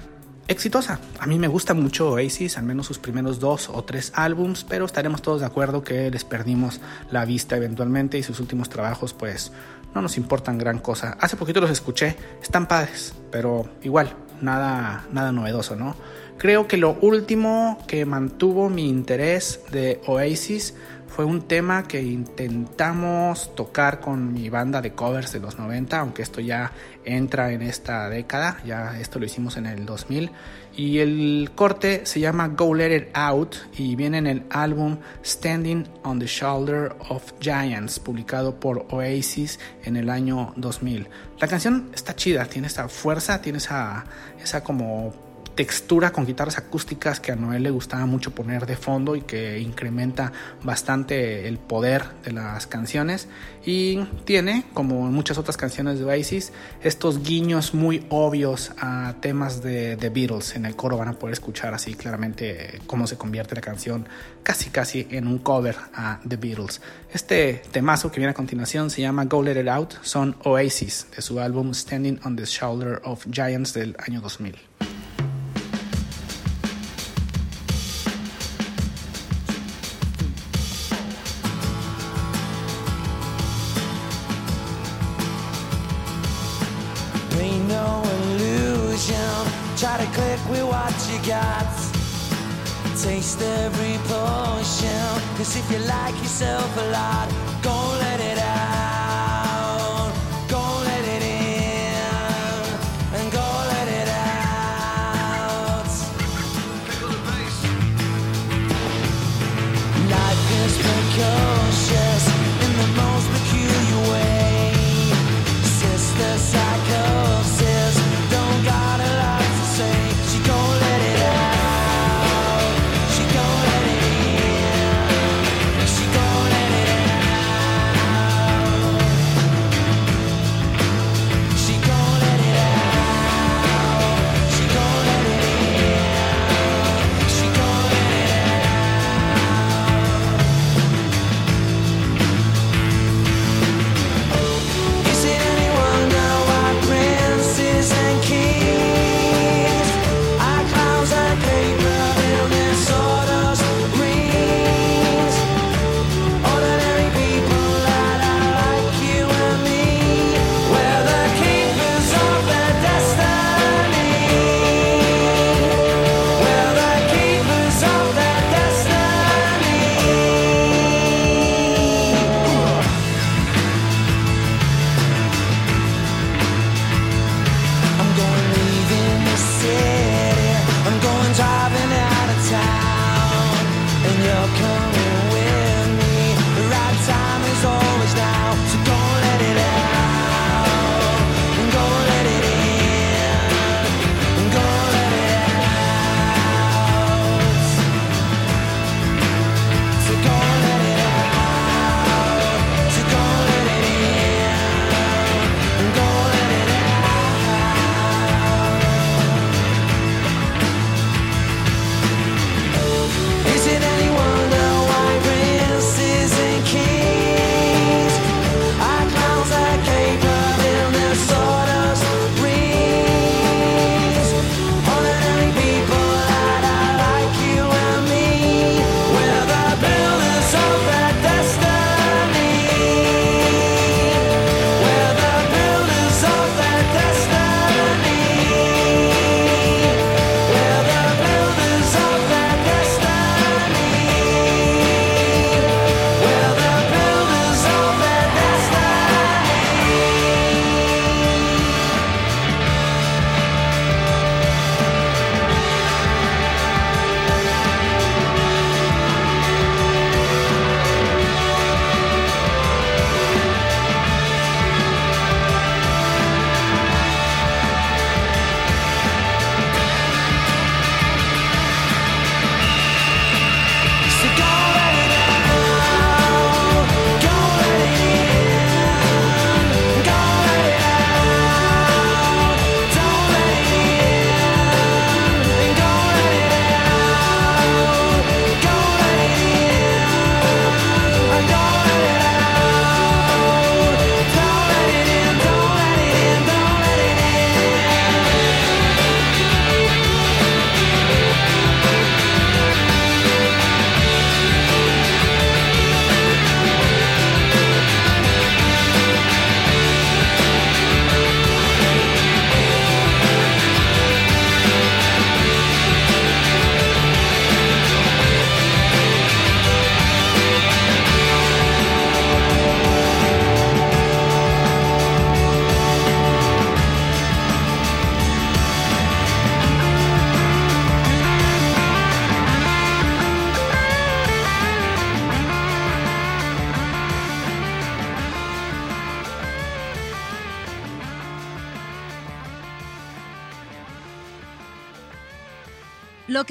exitosa. 0.49 0.99
A 1.19 1.25
mí 1.25 1.39
me 1.39 1.47
gusta 1.47 1.73
mucho 1.73 2.11
Oasis, 2.11 2.57
al 2.57 2.65
menos 2.65 2.85
sus 2.85 2.99
primeros 2.99 3.39
dos 3.39 3.69
o 3.69 3.83
tres 3.85 4.11
álbums, 4.15 4.65
pero 4.65 4.85
estaremos 4.85 5.21
todos 5.21 5.39
de 5.39 5.47
acuerdo 5.47 5.81
que 5.81 6.11
les 6.11 6.25
perdimos 6.25 6.81
la 7.11 7.23
vista 7.23 7.55
eventualmente 7.55 8.17
y 8.17 8.23
sus 8.23 8.41
últimos 8.41 8.69
trabajos 8.69 9.13
pues 9.13 9.53
no 9.93 10.01
nos 10.01 10.17
importan 10.17 10.57
gran 10.57 10.79
cosa. 10.79 11.17
Hace 11.21 11.37
poquito 11.37 11.61
los 11.61 11.71
escuché, 11.71 12.17
están 12.41 12.67
padres, 12.67 13.13
pero 13.31 13.69
igual, 13.83 14.13
nada, 14.41 15.05
nada 15.13 15.31
novedoso, 15.31 15.77
¿no? 15.77 15.95
Creo 16.37 16.67
que 16.67 16.77
lo 16.77 16.97
último 17.01 17.77
que 17.87 18.05
mantuvo 18.05 18.69
mi 18.69 18.89
interés 18.89 19.61
de 19.71 20.01
Oasis 20.05 20.73
fue 21.07 21.23
un 21.23 21.43
tema 21.43 21.83
que 21.87 22.01
intentamos 22.01 23.55
tocar 23.55 24.01
con 24.01 24.33
mi 24.33 24.49
banda 24.49 24.81
de 24.81 24.91
covers 24.91 25.31
de 25.31 25.39
los 25.39 25.57
90, 25.57 25.97
aunque 25.97 26.21
esto 26.21 26.41
ya 26.41 26.73
entra 27.05 27.53
en 27.53 27.61
esta 27.61 28.09
década, 28.09 28.57
ya 28.65 28.99
esto 28.99 29.17
lo 29.17 29.25
hicimos 29.25 29.55
en 29.55 29.65
el 29.65 29.85
2000. 29.85 30.29
Y 30.75 30.99
el 30.99 31.51
corte 31.55 32.05
se 32.05 32.19
llama 32.19 32.49
Go 32.49 32.73
Let 32.73 32.93
It 32.93 33.07
Out 33.13 33.55
y 33.77 33.95
viene 33.95 34.17
en 34.17 34.27
el 34.27 34.43
álbum 34.49 34.97
Standing 35.23 35.87
on 36.03 36.19
the 36.19 36.25
Shoulder 36.25 36.97
of 37.07 37.31
Giants, 37.39 37.97
publicado 37.97 38.59
por 38.59 38.85
Oasis 38.89 39.57
en 39.85 39.95
el 39.95 40.09
año 40.09 40.51
2000. 40.57 41.07
La 41.39 41.47
canción 41.47 41.91
está 41.93 42.13
chida, 42.13 42.43
tiene 42.43 42.67
esa 42.67 42.89
fuerza, 42.89 43.41
tiene 43.41 43.59
esa, 43.59 44.03
esa 44.43 44.65
como 44.65 45.13
textura 45.55 46.11
con 46.11 46.25
guitarras 46.25 46.57
acústicas 46.57 47.19
que 47.19 47.31
a 47.31 47.35
Noel 47.35 47.63
le 47.63 47.71
gustaba 47.71 48.05
mucho 48.05 48.31
poner 48.31 48.65
de 48.65 48.75
fondo 48.75 49.15
y 49.15 49.21
que 49.21 49.59
incrementa 49.59 50.31
bastante 50.63 51.47
el 51.47 51.57
poder 51.57 52.03
de 52.23 52.33
las 52.33 52.67
canciones. 52.67 53.27
Y 53.65 54.03
tiene 54.25 54.65
como 54.73 55.07
en 55.07 55.13
muchas 55.13 55.37
otras 55.37 55.57
canciones 55.57 55.97
de 55.97 56.05
Oasis 56.05 56.51
estos 56.83 57.23
guiños 57.23 57.73
muy 57.73 58.05
obvios 58.09 58.71
a 58.79 59.15
temas 59.21 59.63
de 59.63 59.97
The 59.97 60.09
Beatles. 60.09 60.55
En 60.55 60.65
el 60.65 60.75
coro 60.75 60.97
van 60.97 61.07
a 61.07 61.13
poder 61.13 61.33
escuchar 61.33 61.73
así 61.73 61.93
claramente 61.93 62.81
cómo 62.85 63.07
se 63.07 63.17
convierte 63.17 63.55
la 63.55 63.61
canción 63.61 64.07
casi 64.43 64.69
casi 64.69 65.07
en 65.09 65.25
un 65.25 65.39
cover 65.39 65.75
a 65.93 66.19
The 66.27 66.35
Beatles. 66.35 66.81
Este 67.11 67.63
temazo 67.71 68.11
que 68.11 68.19
viene 68.19 68.31
a 68.31 68.35
continuación 68.35 68.89
se 68.89 69.01
llama 69.01 69.25
Go 69.25 69.41
Let 69.41 69.59
It 69.59 69.67
Out. 69.69 69.93
Son 70.01 70.35
Oasis 70.43 71.07
de 71.15 71.21
su 71.21 71.39
álbum 71.39 71.73
Standing 71.73 72.19
on 72.25 72.35
the 72.35 72.45
Shoulder 72.45 73.01
of 73.05 73.25
Giants 73.31 73.73
del 73.73 73.95
año 74.05 74.21
2000 74.21 74.74
Taste 93.05 93.39
every 93.39 93.99
potion. 94.09 95.21
Cause 95.37 95.55
if 95.55 95.71
you 95.71 95.77
like 95.85 96.15
yourself 96.23 96.75
a 96.75 96.89
lot, 96.89 97.29
go 97.61 97.77
let 98.01 98.14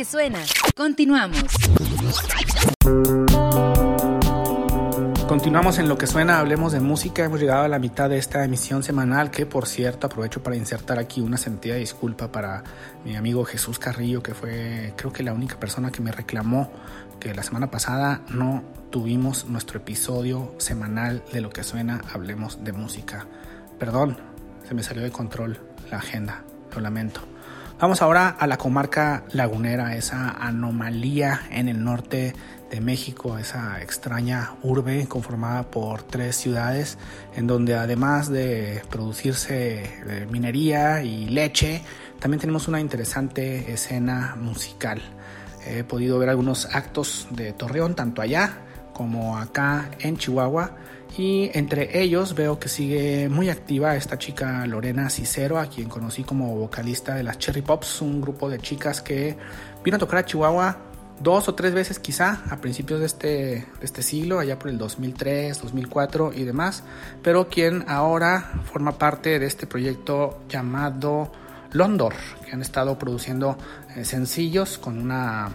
suena. 0.05 0.41
Continuamos. 0.77 1.45
Continuamos 5.29 5.79
en 5.79 5.89
lo 5.89 5.97
que 5.97 6.07
suena, 6.07 6.39
hablemos 6.39 6.73
de 6.73 6.81
música. 6.81 7.25
Hemos 7.25 7.41
llegado 7.41 7.65
a 7.65 7.69
la 7.69 7.79
mitad 7.79 8.11
de 8.11 8.19
esta 8.19 8.45
emisión 8.45 8.83
semanal 8.83 9.31
que, 9.31 9.47
por 9.47 9.67
cierto, 9.67 10.07
aprovecho 10.07 10.43
para 10.43 10.55
insertar 10.55 10.99
aquí 10.99 11.21
una 11.21 11.39
sentida 11.39 11.77
disculpa 11.77 12.31
para 12.31 12.63
mi 13.05 13.17
amigo 13.17 13.45
Jesús 13.45 13.79
Carrillo, 13.79 14.23
que 14.23 14.35
fue 14.35 14.93
creo 14.97 15.13
que 15.13 15.23
la 15.23 15.33
única 15.33 15.59
persona 15.59 15.91
que 15.91 16.03
me 16.03 16.13
reclamó 16.13 16.71
que 17.19 17.35
la 17.35 17.43
semana 17.43 17.71
pasada 17.71 18.21
no 18.29 18.63
tuvimos 18.91 19.47
nuestro 19.47 19.79
episodio 19.79 20.55
semanal 20.59 21.25
de 21.33 21.41
lo 21.41 21.51
que 21.51 21.65
suena, 21.65 22.03
hablemos 22.13 22.63
de 22.63 22.73
música. 22.73 23.27
Perdón, 23.79 24.19
se 24.69 24.75
me 24.75 24.83
salió 24.83 25.03
de 25.03 25.11
control 25.11 25.59
la 25.91 25.99
agenda, 25.99 26.45
lo 26.75 26.81
lamento. 26.81 27.34
Vamos 27.85 28.01
ahora 28.01 28.31
a 28.31 28.47
la 28.47 28.57
comarca 28.57 29.25
lagunera, 29.33 29.95
esa 29.95 30.31
anomalía 30.31 31.43
en 31.51 31.69
el 31.69 31.85
norte 31.85 32.35
de 32.71 32.81
México, 32.81 33.37
esa 33.37 33.83
extraña 33.83 34.55
urbe 34.63 35.07
conformada 35.07 35.65
por 35.65 36.03
tres 36.03 36.35
ciudades, 36.35 36.97
en 37.37 37.47
donde 37.47 37.75
además 37.75 38.31
de 38.31 38.81
producirse 38.89 39.83
eh, 39.85 40.27
minería 40.31 41.03
y 41.03 41.27
leche, 41.27 41.83
también 42.21 42.41
tenemos 42.41 42.69
una 42.69 42.81
interesante 42.81 43.71
escena 43.71 44.35
musical. 44.41 45.03
He 45.67 45.85
podido 45.85 46.19
ver 46.19 46.31
algunos 46.31 46.75
actos 46.75 47.29
de 47.33 47.53
Torreón, 47.53 47.95
tanto 47.95 48.23
allá 48.23 48.61
como 48.95 49.37
acá 49.37 49.91
en 49.99 50.17
Chihuahua, 50.17 50.75
y 51.17 51.51
entre 51.55 52.01
ellos 52.01 52.35
veo 52.35 52.59
que 52.59 52.69
sigue 52.69 53.29
muy 53.29 53.49
activa 53.49 53.95
esta 53.97 54.19
chica 54.19 54.67
Lorena 54.67 55.11
Cicero, 55.11 55.59
a 55.59 55.67
quien 55.67 55.89
conocí 55.89 56.25
como 56.25 56.57
vocalista 56.57 57.15
de 57.15 57.23
las 57.23 57.39
Cherry 57.39 57.63
Pops, 57.63 58.03
un 58.03 58.21
grupo 58.21 58.49
de 58.49 58.59
chicas 58.59 59.01
que 59.01 59.37
vino 59.85 59.97
a 59.97 60.01
tocar 60.01 60.21
a 60.21 60.25
Chihuahua 60.25 60.79
dos 61.21 61.49
o 61.49 61.55
tres 61.55 61.73
veces 61.73 62.01
quizá 62.01 62.43
a 62.51 62.57
principios 62.57 62.99
de 62.99 63.07
este, 63.07 63.67
este 63.81 64.03
siglo, 64.03 64.41
allá 64.41 64.59
por 64.59 64.71
el 64.71 64.79
2003, 64.79 65.63
2004 65.63 66.33
y 66.35 66.43
demás, 66.43 66.83
pero 67.23 67.49
quien 67.49 67.85
ahora 67.89 68.63
forma 68.73 68.99
parte 68.99 69.39
de 69.39 69.47
este 69.47 69.69
proyecto 69.69 70.41
llamado 70.49 71.31
Londor, 71.73 72.15
que 72.45 72.53
han 72.53 72.63
estado 72.63 72.99
produciendo 72.99 73.57
eh, 73.95 74.05
sencillos 74.05 74.79
con 74.79 74.99
una, 74.99 75.51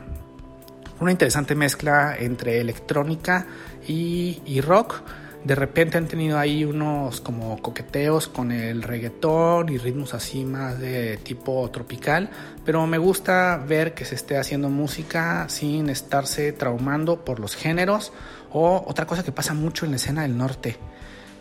una 1.01 1.11
interesante 1.11 1.53
mezcla 1.55 2.15
entre 2.17 2.61
electrónica 2.61 3.45
y 3.87 4.61
rock 4.61 5.01
de 5.43 5.55
repente 5.55 5.97
han 5.97 6.07
tenido 6.07 6.37
ahí 6.37 6.65
unos 6.65 7.21
como 7.21 7.61
coqueteos 7.61 8.27
con 8.27 8.51
el 8.51 8.83
reggaetón 8.83 9.69
y 9.69 9.77
ritmos 9.77 10.13
así 10.13 10.43
más 10.43 10.79
de 10.79 11.17
tipo 11.17 11.69
tropical, 11.71 12.29
pero 12.65 12.85
me 12.87 12.97
gusta 12.97 13.57
ver 13.57 13.93
que 13.93 14.05
se 14.05 14.15
esté 14.15 14.37
haciendo 14.37 14.69
música 14.69 15.47
sin 15.49 15.89
estarse 15.89 16.51
traumando 16.51 17.23
por 17.23 17.39
los 17.39 17.55
géneros 17.55 18.11
o 18.51 18.83
otra 18.85 19.05
cosa 19.05 19.23
que 19.23 19.31
pasa 19.31 19.53
mucho 19.53 19.85
en 19.85 19.91
la 19.91 19.97
escena 19.97 20.23
del 20.23 20.37
norte 20.37 20.77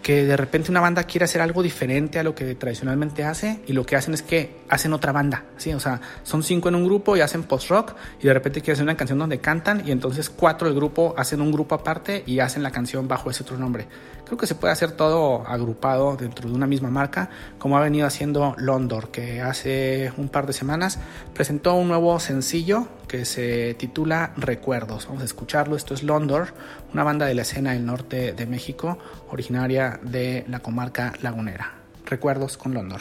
que 0.03 0.25
de 0.25 0.37
repente 0.37 0.71
una 0.71 0.81
banda 0.81 1.05
quiere 1.05 1.25
hacer 1.25 1.41
algo 1.41 1.63
diferente 1.63 2.19
a 2.19 2.23
lo 2.23 2.35
que 2.35 2.55
tradicionalmente 2.55 3.25
hace 3.25 3.61
y 3.67 3.73
lo 3.73 3.85
que 3.85 3.97
hacen 3.97 4.15
es 4.15 4.23
que 4.23 4.57
hacen 4.69 4.93
otra 4.93 5.13
banda, 5.13 5.45
¿sí? 5.57 5.73
O 5.75 5.81
sea, 5.81 6.01
son 6.23 6.43
cinco 6.43 6.69
en 6.69 6.75
un 6.75 6.85
grupo 6.85 7.17
y 7.17 7.21
hacen 7.21 7.43
post-rock 7.43 7.95
y 8.21 8.27
de 8.27 8.35
repente 8.35 8.61
quieren 8.61 8.75
hacer 8.75 8.85
una 8.85 8.97
canción 8.97 9.19
donde 9.19 9.39
cantan 9.39 9.83
y 9.87 9.91
entonces 9.91 10.31
cuatro 10.31 10.69
del 10.69 10.77
grupo 10.77 11.15
hacen 11.17 11.41
un 11.41 11.53
grupo 11.53 11.75
aparte 11.75 12.23
y 12.27 12.41
hacen 12.41 12.63
la 12.63 12.71
canción 12.71 13.09
bajo 13.09 13.31
ese 13.31 13.43
otro 13.43 13.59
nombre. 13.59 13.87
Creo 14.29 14.37
que 14.37 14.47
se 14.47 14.55
puede 14.55 14.75
hacer 14.75 14.93
todo 14.93 15.47
agrupado 15.47 16.15
dentro 16.15 16.51
de 16.51 16.55
una 16.55 16.67
misma 16.67 16.91
marca, 16.91 17.31
como 17.59 17.79
ha 17.79 17.81
venido 17.81 18.07
haciendo 18.07 18.55
Londor, 18.59 19.11
que 19.11 19.41
hace 19.41 20.13
un 20.19 20.29
par 20.29 20.47
de 20.47 20.53
semanas 20.53 20.99
presentó 21.33 21.73
un 21.77 21.89
nuevo 21.89 22.21
sencillo 22.21 22.89
que 23.09 23.25
se 23.25 23.73
titula 23.79 24.35
Recuerdos. 24.37 25.07
Vamos 25.07 25.23
a 25.23 25.25
escucharlo. 25.25 25.77
Esto 25.77 25.95
es 25.95 26.03
Londor, 26.03 26.49
una 26.93 27.05
banda 27.05 27.25
de 27.25 27.35
la 27.35 27.41
escena 27.41 27.73
del 27.73 27.87
norte 27.87 28.35
de 28.35 28.45
México, 28.45 28.99
originaria 29.31 29.99
de 30.03 30.45
la 30.47 30.59
comarca 30.59 31.15
lagunera. 31.23 31.73
Recuerdos 32.05 32.59
con 32.59 32.75
Londor. 32.75 33.01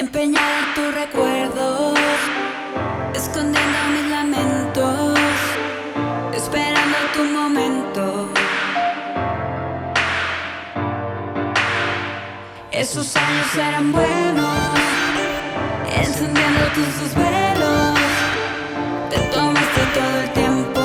Empeñada 0.00 0.60
en 0.60 0.74
tus 0.74 0.94
recuerdos, 0.94 1.98
escondiendo 3.14 3.78
mis 3.92 4.10
lamentos, 4.10 5.18
esperando 6.34 6.96
tu 7.12 7.24
momento. 7.24 8.32
Esos 12.72 13.14
años 13.14 13.54
eran 13.54 13.92
buenos, 13.92 14.70
encendiendo 15.94 16.60
tus 16.74 17.00
desvelos. 17.02 17.98
Te 19.10 19.18
tomaste 19.34 19.82
todo 19.92 20.20
el 20.22 20.30
tiempo, 20.30 20.80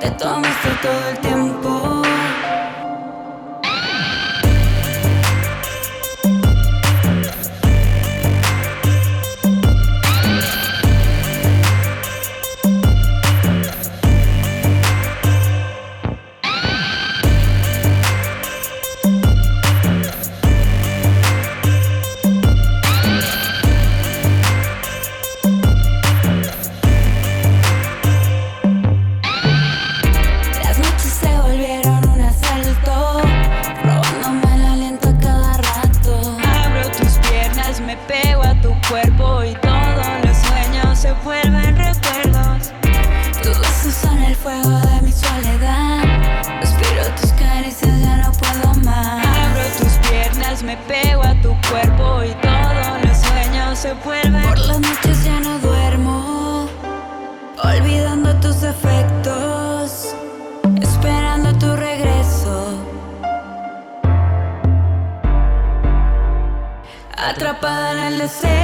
te 0.00 0.10
tomaste 0.12 0.70
todo 0.80 1.08
el 1.10 1.18
tiempo. 1.18 1.97
Atrapada 68.20 68.48
en 68.48 68.57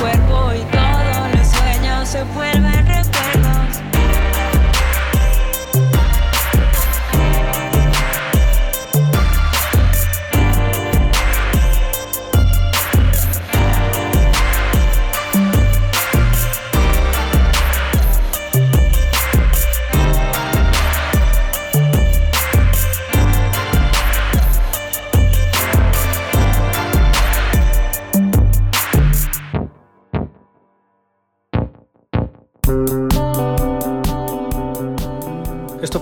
cuerpo 0.00 0.52
y 0.54 0.64
todos 0.70 1.36
los 1.36 1.46
sueños 1.48 2.08
se 2.08 2.22
vuelven 2.34 2.87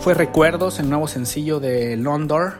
fue 0.06 0.14
Recuerdos, 0.14 0.78
el 0.78 0.88
nuevo 0.88 1.08
sencillo 1.08 1.58
de 1.58 1.96
Londor. 1.96 2.58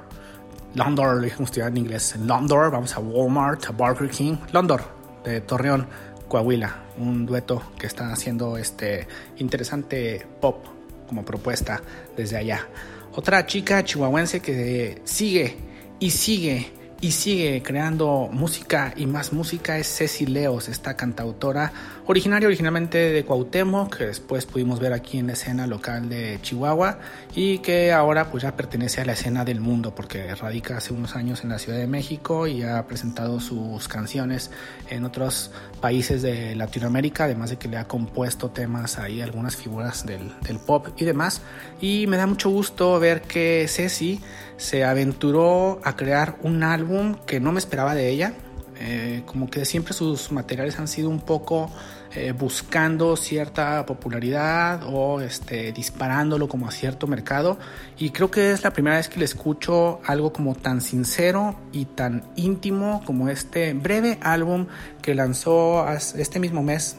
Londor, 0.74 1.14
lo 1.14 1.22
dije 1.22 1.36
como 1.36 1.48
en 1.54 1.76
inglés. 1.76 2.16
Londor, 2.18 2.72
vamos 2.72 2.96
a 2.96 2.98
Walmart, 2.98 3.66
a 3.66 3.70
Burger 3.70 4.10
King. 4.10 4.36
Londor, 4.50 4.82
de 5.22 5.42
Torreón, 5.42 5.86
Coahuila. 6.26 6.74
Un 6.98 7.24
dueto 7.24 7.62
que 7.78 7.86
está 7.86 8.12
haciendo 8.12 8.56
este 8.58 9.06
interesante 9.36 10.26
pop 10.40 10.66
como 11.06 11.24
propuesta 11.24 11.80
desde 12.16 12.36
allá. 12.36 12.66
Otra 13.14 13.46
chica 13.46 13.84
chihuahuense 13.84 14.40
que 14.40 15.00
sigue 15.04 15.56
y 16.00 16.10
sigue 16.10 16.72
y 17.00 17.12
sigue 17.12 17.62
creando 17.62 18.28
música 18.32 18.94
y 18.96 19.06
más 19.06 19.32
música 19.32 19.76
es 19.78 19.86
Ceci 19.86 20.26
Leos, 20.26 20.68
esta 20.68 20.96
cantautora 20.96 21.72
originaria 22.06 22.46
originalmente 22.46 22.98
de 23.12 23.24
Cuauhtémoc, 23.24 23.98
que 23.98 24.06
después 24.06 24.46
pudimos 24.46 24.80
ver 24.80 24.92
aquí 24.92 25.18
en 25.18 25.26
la 25.26 25.34
escena 25.34 25.66
local 25.66 26.08
de 26.08 26.38
Chihuahua 26.40 26.98
y 27.34 27.58
que 27.58 27.92
ahora 27.92 28.30
pues 28.30 28.44
ya 28.44 28.56
pertenece 28.56 29.02
a 29.02 29.04
la 29.04 29.12
escena 29.12 29.44
del 29.44 29.60
mundo 29.60 29.94
porque 29.94 30.34
radica 30.34 30.78
hace 30.78 30.94
unos 30.94 31.16
años 31.16 31.42
en 31.44 31.50
la 31.50 31.58
Ciudad 31.58 31.78
de 31.78 31.86
México 31.86 32.46
y 32.46 32.62
ha 32.62 32.86
presentado 32.86 33.40
sus 33.40 33.88
canciones 33.88 34.50
en 34.88 35.04
otros 35.04 35.50
países 35.80 36.22
de 36.22 36.54
Latinoamérica, 36.54 37.24
además 37.24 37.50
de 37.50 37.56
que 37.56 37.68
le 37.68 37.76
ha 37.76 37.86
compuesto 37.86 38.50
temas 38.50 38.98
ahí 38.98 39.20
algunas 39.20 39.56
figuras 39.56 40.06
del, 40.06 40.32
del 40.40 40.58
pop 40.58 40.88
y 40.96 41.04
demás. 41.04 41.42
Y 41.80 42.06
me 42.06 42.16
da 42.16 42.26
mucho 42.26 42.48
gusto 42.48 42.98
ver 42.98 43.22
que 43.22 43.66
Ceci 43.68 44.20
se 44.56 44.84
aventuró 44.84 45.80
a 45.84 45.96
crear 45.96 46.36
un 46.42 46.62
álbum 46.62 47.16
que 47.26 47.40
no 47.40 47.52
me 47.52 47.58
esperaba 47.58 47.94
de 47.94 48.08
ella. 48.08 48.34
Eh, 48.78 49.22
como 49.24 49.48
que 49.48 49.64
siempre 49.64 49.94
sus 49.94 50.30
materiales 50.32 50.78
han 50.78 50.86
sido 50.86 51.08
un 51.08 51.20
poco 51.20 51.70
eh, 52.14 52.32
buscando 52.32 53.16
cierta 53.16 53.84
popularidad 53.84 54.82
o 54.86 55.20
este, 55.20 55.72
disparándolo 55.72 56.48
como 56.48 56.68
a 56.68 56.70
cierto 56.70 57.06
mercado. 57.06 57.58
Y 57.98 58.10
creo 58.10 58.30
que 58.30 58.52
es 58.52 58.62
la 58.64 58.72
primera 58.72 58.96
vez 58.96 59.08
que 59.08 59.18
le 59.18 59.24
escucho 59.24 60.00
algo 60.04 60.32
como 60.32 60.54
tan 60.54 60.80
sincero 60.80 61.56
y 61.72 61.86
tan 61.86 62.22
íntimo 62.36 63.02
como 63.04 63.28
este 63.28 63.72
breve 63.74 64.18
álbum 64.22 64.66
que 65.02 65.14
lanzó 65.14 65.86
este 65.90 66.38
mismo 66.38 66.62
mes 66.62 66.96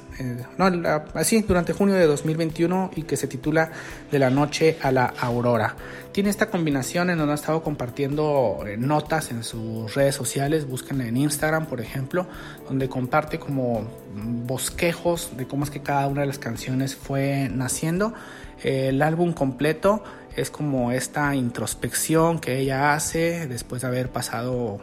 no, 0.57 0.71
así, 1.13 1.41
durante 1.41 1.73
junio 1.73 1.95
de 1.95 2.05
2021 2.05 2.91
y 2.95 3.03
que 3.03 3.17
se 3.17 3.27
titula 3.27 3.71
De 4.11 4.19
la 4.19 4.29
noche 4.29 4.77
a 4.81 4.91
la 4.91 5.05
aurora. 5.19 5.75
Tiene 6.11 6.29
esta 6.29 6.49
combinación 6.49 7.09
en 7.09 7.19
donde 7.19 7.33
ha 7.33 7.35
estado 7.35 7.61
compartiendo 7.61 8.63
eh, 8.65 8.77
notas 8.77 9.31
en 9.31 9.43
sus 9.43 9.93
redes 9.93 10.15
sociales, 10.15 10.67
busquen 10.67 11.01
en 11.01 11.17
Instagram, 11.17 11.67
por 11.67 11.79
ejemplo, 11.79 12.25
donde 12.67 12.89
comparte 12.89 13.37
como 13.37 13.87
bosquejos 14.15 15.37
de 15.37 15.45
cómo 15.45 15.63
es 15.63 15.69
que 15.69 15.81
cada 15.81 16.07
una 16.07 16.21
de 16.21 16.27
las 16.27 16.39
canciones 16.39 16.95
fue 16.95 17.49
naciendo. 17.51 18.13
el 18.63 19.03
álbum 19.03 19.33
completo 19.33 20.01
es 20.37 20.51
como 20.51 20.91
esta 20.91 21.35
introspección 21.35 22.39
que 22.39 22.59
ella 22.59 22.93
hace 22.93 23.47
después 23.47 23.81
de 23.81 23.87
haber 23.87 24.09
pasado 24.09 24.79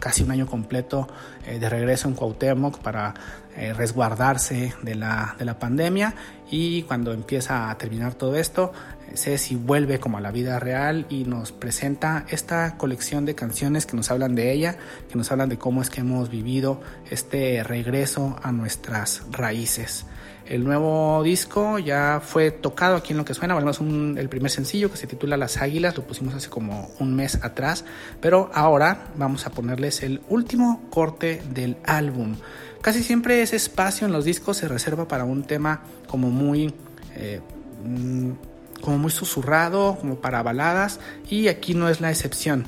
casi 0.00 0.24
un 0.24 0.32
año 0.32 0.46
completo 0.46 1.08
eh, 1.46 1.60
de 1.60 1.68
regreso 1.70 2.08
en 2.08 2.14
Cuauhtémoc 2.14 2.80
para 2.80 3.14
eh, 3.60 3.74
resguardarse 3.74 4.72
de 4.80 4.94
la, 4.94 5.36
de 5.38 5.44
la 5.44 5.58
pandemia 5.58 6.14
y 6.50 6.84
cuando 6.84 7.12
empieza 7.12 7.70
a 7.70 7.76
terminar 7.76 8.14
todo 8.14 8.36
esto, 8.36 8.72
eh, 9.06 9.18
Ceci 9.18 9.54
vuelve 9.54 10.00
como 10.00 10.16
a 10.16 10.22
la 10.22 10.30
vida 10.30 10.58
real 10.58 11.04
y 11.10 11.24
nos 11.24 11.52
presenta 11.52 12.24
esta 12.30 12.78
colección 12.78 13.26
de 13.26 13.34
canciones 13.34 13.84
que 13.84 13.96
nos 13.96 14.10
hablan 14.10 14.34
de 14.34 14.50
ella, 14.50 14.78
que 15.10 15.18
nos 15.18 15.30
hablan 15.30 15.50
de 15.50 15.58
cómo 15.58 15.82
es 15.82 15.90
que 15.90 16.00
hemos 16.00 16.30
vivido 16.30 16.80
este 17.10 17.62
regreso 17.62 18.34
a 18.42 18.50
nuestras 18.50 19.24
raíces. 19.30 20.06
El 20.46 20.64
nuevo 20.64 21.22
disco 21.22 21.78
ya 21.78 22.22
fue 22.24 22.50
tocado 22.50 22.96
aquí 22.96 23.12
en 23.12 23.18
lo 23.18 23.26
que 23.26 23.34
suena, 23.34 23.52
bueno, 23.52 23.70
es 23.70 23.78
el 23.80 24.28
primer 24.30 24.50
sencillo 24.50 24.90
que 24.90 24.96
se 24.96 25.06
titula 25.06 25.36
Las 25.36 25.58
Águilas, 25.58 25.98
lo 25.98 26.04
pusimos 26.04 26.34
hace 26.34 26.48
como 26.48 26.88
un 26.98 27.14
mes 27.14 27.44
atrás, 27.44 27.84
pero 28.22 28.50
ahora 28.54 29.08
vamos 29.16 29.46
a 29.46 29.50
ponerles 29.50 30.02
el 30.02 30.22
último 30.30 30.88
corte 30.88 31.42
del 31.52 31.76
álbum. 31.84 32.36
Casi 32.80 33.02
siempre 33.02 33.42
ese 33.42 33.56
espacio 33.56 34.06
en 34.06 34.12
los 34.12 34.24
discos 34.24 34.56
se 34.56 34.68
reserva 34.68 35.06
para 35.08 35.24
un 35.24 35.44
tema 35.44 35.82
como 36.06 36.30
muy... 36.30 36.74
Eh, 37.16 37.40
mm, 37.84 38.30
como 38.80 38.98
muy 38.98 39.10
susurrado, 39.10 39.98
como 40.00 40.16
para 40.16 40.42
baladas, 40.42 41.00
y 41.28 41.48
aquí 41.48 41.74
no 41.74 41.88
es 41.90 42.00
la 42.00 42.10
excepción. 42.10 42.64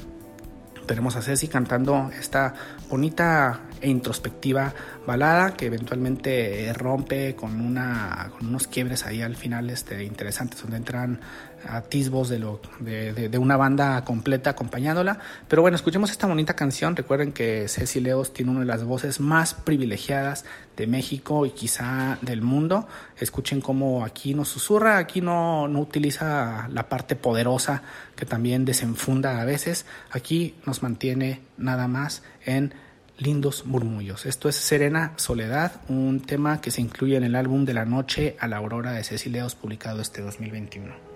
Tenemos 0.86 1.16
a 1.16 1.22
Ceci 1.22 1.48
cantando 1.48 2.10
esta 2.18 2.54
bonita 2.90 3.62
e 3.80 3.88
introspectiva 3.88 4.74
balada 5.06 5.54
que 5.54 5.66
eventualmente 5.66 6.72
rompe 6.72 7.34
con, 7.34 7.60
una, 7.60 8.30
con 8.36 8.48
unos 8.48 8.66
quiebres 8.66 9.06
ahí 9.06 9.22
al 9.22 9.36
final 9.36 9.70
este, 9.70 10.04
interesantes 10.04 10.60
donde 10.60 10.76
entran 10.76 11.20
atisbos 11.68 12.28
de, 12.28 12.38
lo, 12.38 12.60
de, 12.80 13.28
de, 13.28 13.38
una 13.38 13.56
banda 13.56 14.04
completa 14.04 14.50
acompañándola. 14.50 15.18
Pero 15.48 15.62
bueno, 15.62 15.76
escuchemos 15.76 16.10
esta 16.10 16.26
bonita 16.26 16.54
canción. 16.54 16.96
Recuerden 16.96 17.32
que 17.32 17.68
Ceci 17.68 18.00
Leos 18.00 18.32
tiene 18.32 18.50
una 18.50 18.60
de 18.60 18.66
las 18.66 18.84
voces 18.84 19.20
más 19.20 19.54
privilegiadas 19.54 20.44
de 20.76 20.86
México 20.86 21.46
y 21.46 21.50
quizá 21.50 22.18
del 22.22 22.42
mundo. 22.42 22.86
Escuchen 23.18 23.60
cómo 23.60 24.04
aquí 24.04 24.34
nos 24.34 24.48
susurra, 24.48 24.98
aquí 24.98 25.20
no, 25.20 25.68
no 25.68 25.80
utiliza 25.80 26.68
la 26.70 26.88
parte 26.88 27.16
poderosa 27.16 27.82
que 28.16 28.26
también 28.26 28.64
desenfunda 28.64 29.40
a 29.40 29.44
veces. 29.44 29.86
Aquí 30.10 30.54
nos 30.66 30.82
mantiene 30.82 31.40
nada 31.56 31.88
más 31.88 32.22
en 32.44 32.74
lindos 33.18 33.66
murmullos. 33.66 34.26
Esto 34.26 34.48
es 34.48 34.56
Serena 34.56 35.12
Soledad, 35.16 35.80
un 35.88 36.20
tema 36.20 36.60
que 36.60 36.70
se 36.70 36.80
incluye 36.80 37.16
en 37.16 37.24
el 37.24 37.36
álbum 37.36 37.64
De 37.64 37.74
la 37.74 37.84
Noche 37.84 38.36
a 38.40 38.48
la 38.48 38.56
Aurora 38.56 38.92
de 38.92 39.04
Cecileos, 39.04 39.54
publicado 39.54 40.00
este 40.00 40.22
2021. 40.22 41.11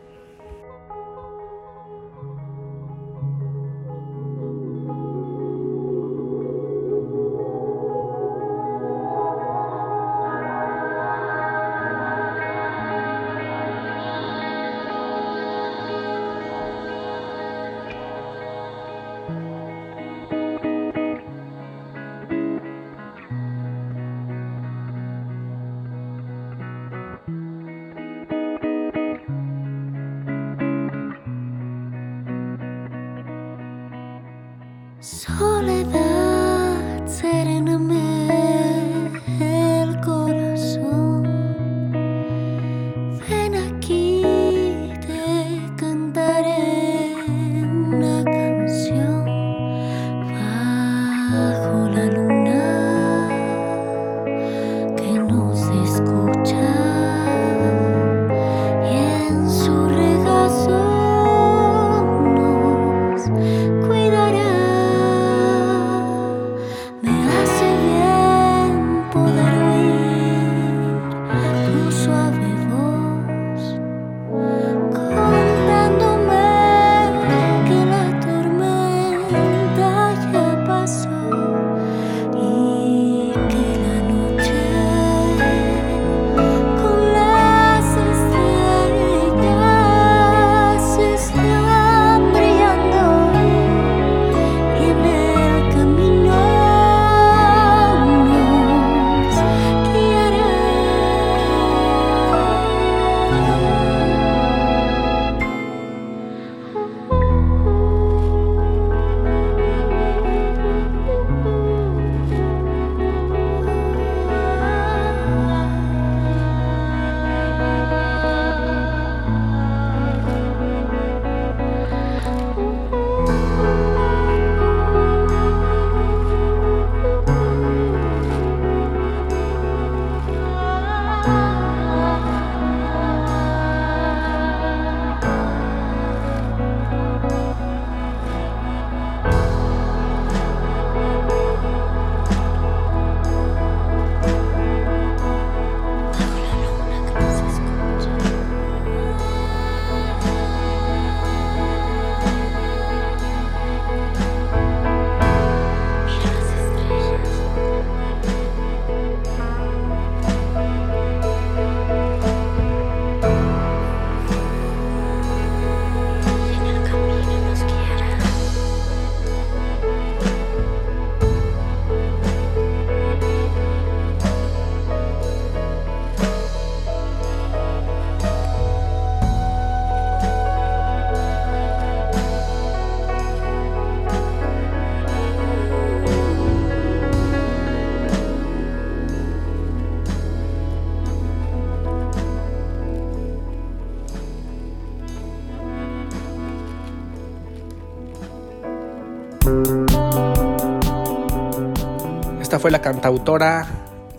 Fue 202.66 202.72
la 202.72 202.82
cantautora 202.82 203.64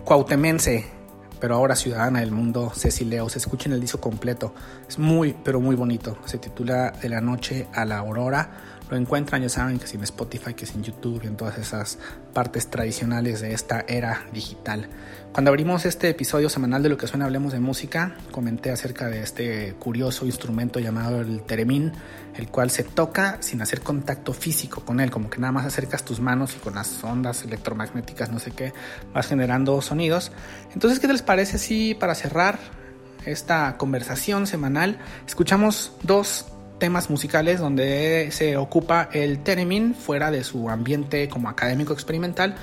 cuautemense, 0.06 0.86
pero 1.42 1.56
ahora 1.56 1.76
ciudadana 1.76 2.22
del 2.22 2.32
mundo, 2.32 2.72
Ceci 2.74 3.04
Leo. 3.04 3.28
Se 3.28 3.40
escucha 3.40 3.68
en 3.68 3.74
el 3.74 3.82
disco 3.82 4.00
completo. 4.00 4.54
Es 4.88 4.98
muy, 4.98 5.36
pero 5.44 5.60
muy 5.60 5.76
bonito. 5.76 6.18
Se 6.24 6.38
titula 6.38 6.92
De 6.92 7.10
la 7.10 7.20
noche 7.20 7.68
a 7.74 7.84
la 7.84 7.98
aurora. 7.98 8.77
Lo 8.90 8.96
encuentran, 8.96 9.42
ya 9.42 9.50
saben, 9.50 9.80
que 9.80 9.88
sin 9.88 10.02
Spotify, 10.04 10.54
que 10.54 10.66
sin 10.66 10.82
YouTube 10.82 11.22
y 11.24 11.28
en 11.28 11.36
todas 11.36 11.58
esas 11.58 12.00
partes 12.34 12.70
tradicionales 12.70 13.42
de 13.42 13.54
esta 13.54 13.84
era 13.88 14.26
digital. 14.32 14.88
Cuando 15.34 15.50
abrimos 15.50 15.86
este 15.86 16.10
episodio 16.10 16.50
semanal 16.50 16.82
de 16.82 16.90
lo 16.90 16.98
que 16.98 17.06
suena 17.06 17.26
Hablemos 17.26 17.52
de 17.52 17.60
Música, 17.60 18.16
comenté 18.32 18.72
acerca 18.72 19.08
de 19.08 19.22
este 19.22 19.74
curioso 19.74 20.26
instrumento 20.26 20.80
llamado 20.80 21.20
el 21.20 21.42
teremín, 21.42 21.92
el 22.36 22.48
cual 22.48 22.70
se 22.70 22.84
toca 22.84 23.38
sin 23.42 23.62
hacer 23.62 23.82
contacto 23.82 24.34
físico 24.34 24.86
con 24.86 25.00
él, 25.00 25.12
como 25.12 25.30
que 25.30 25.38
nada 25.40 25.52
más 25.52 25.66
acercas 25.66 26.06
tus 26.06 26.20
manos 26.20 26.56
y 26.56 26.60
con 26.60 26.76
las 26.76 27.04
ondas 27.04 27.44
electromagnéticas, 27.44 28.32
no 28.32 28.40
sé 28.40 28.52
qué, 28.52 28.74
vas 29.14 29.28
generando 29.28 29.82
sonidos. 29.82 30.32
Entonces, 30.74 31.00
¿qué 31.00 31.08
les 31.08 31.22
parece 31.22 31.58
si 31.58 31.94
para 31.94 32.16
cerrar 32.16 32.58
esta 33.26 33.78
conversación 33.78 34.48
semanal 34.48 34.98
escuchamos 35.28 35.92
dos 36.04 36.46
temas 36.80 37.10
musicales 37.10 37.60
donde 37.60 38.30
se 38.32 38.58
ocupa 38.58 39.10
el 39.12 39.40
theremin 39.40 39.96
fuera 39.96 40.32
de 40.32 40.44
su 40.44 40.70
ambiente 40.70 41.30
como 41.30 41.50
académico 41.50 41.94
experimental, 41.94 42.56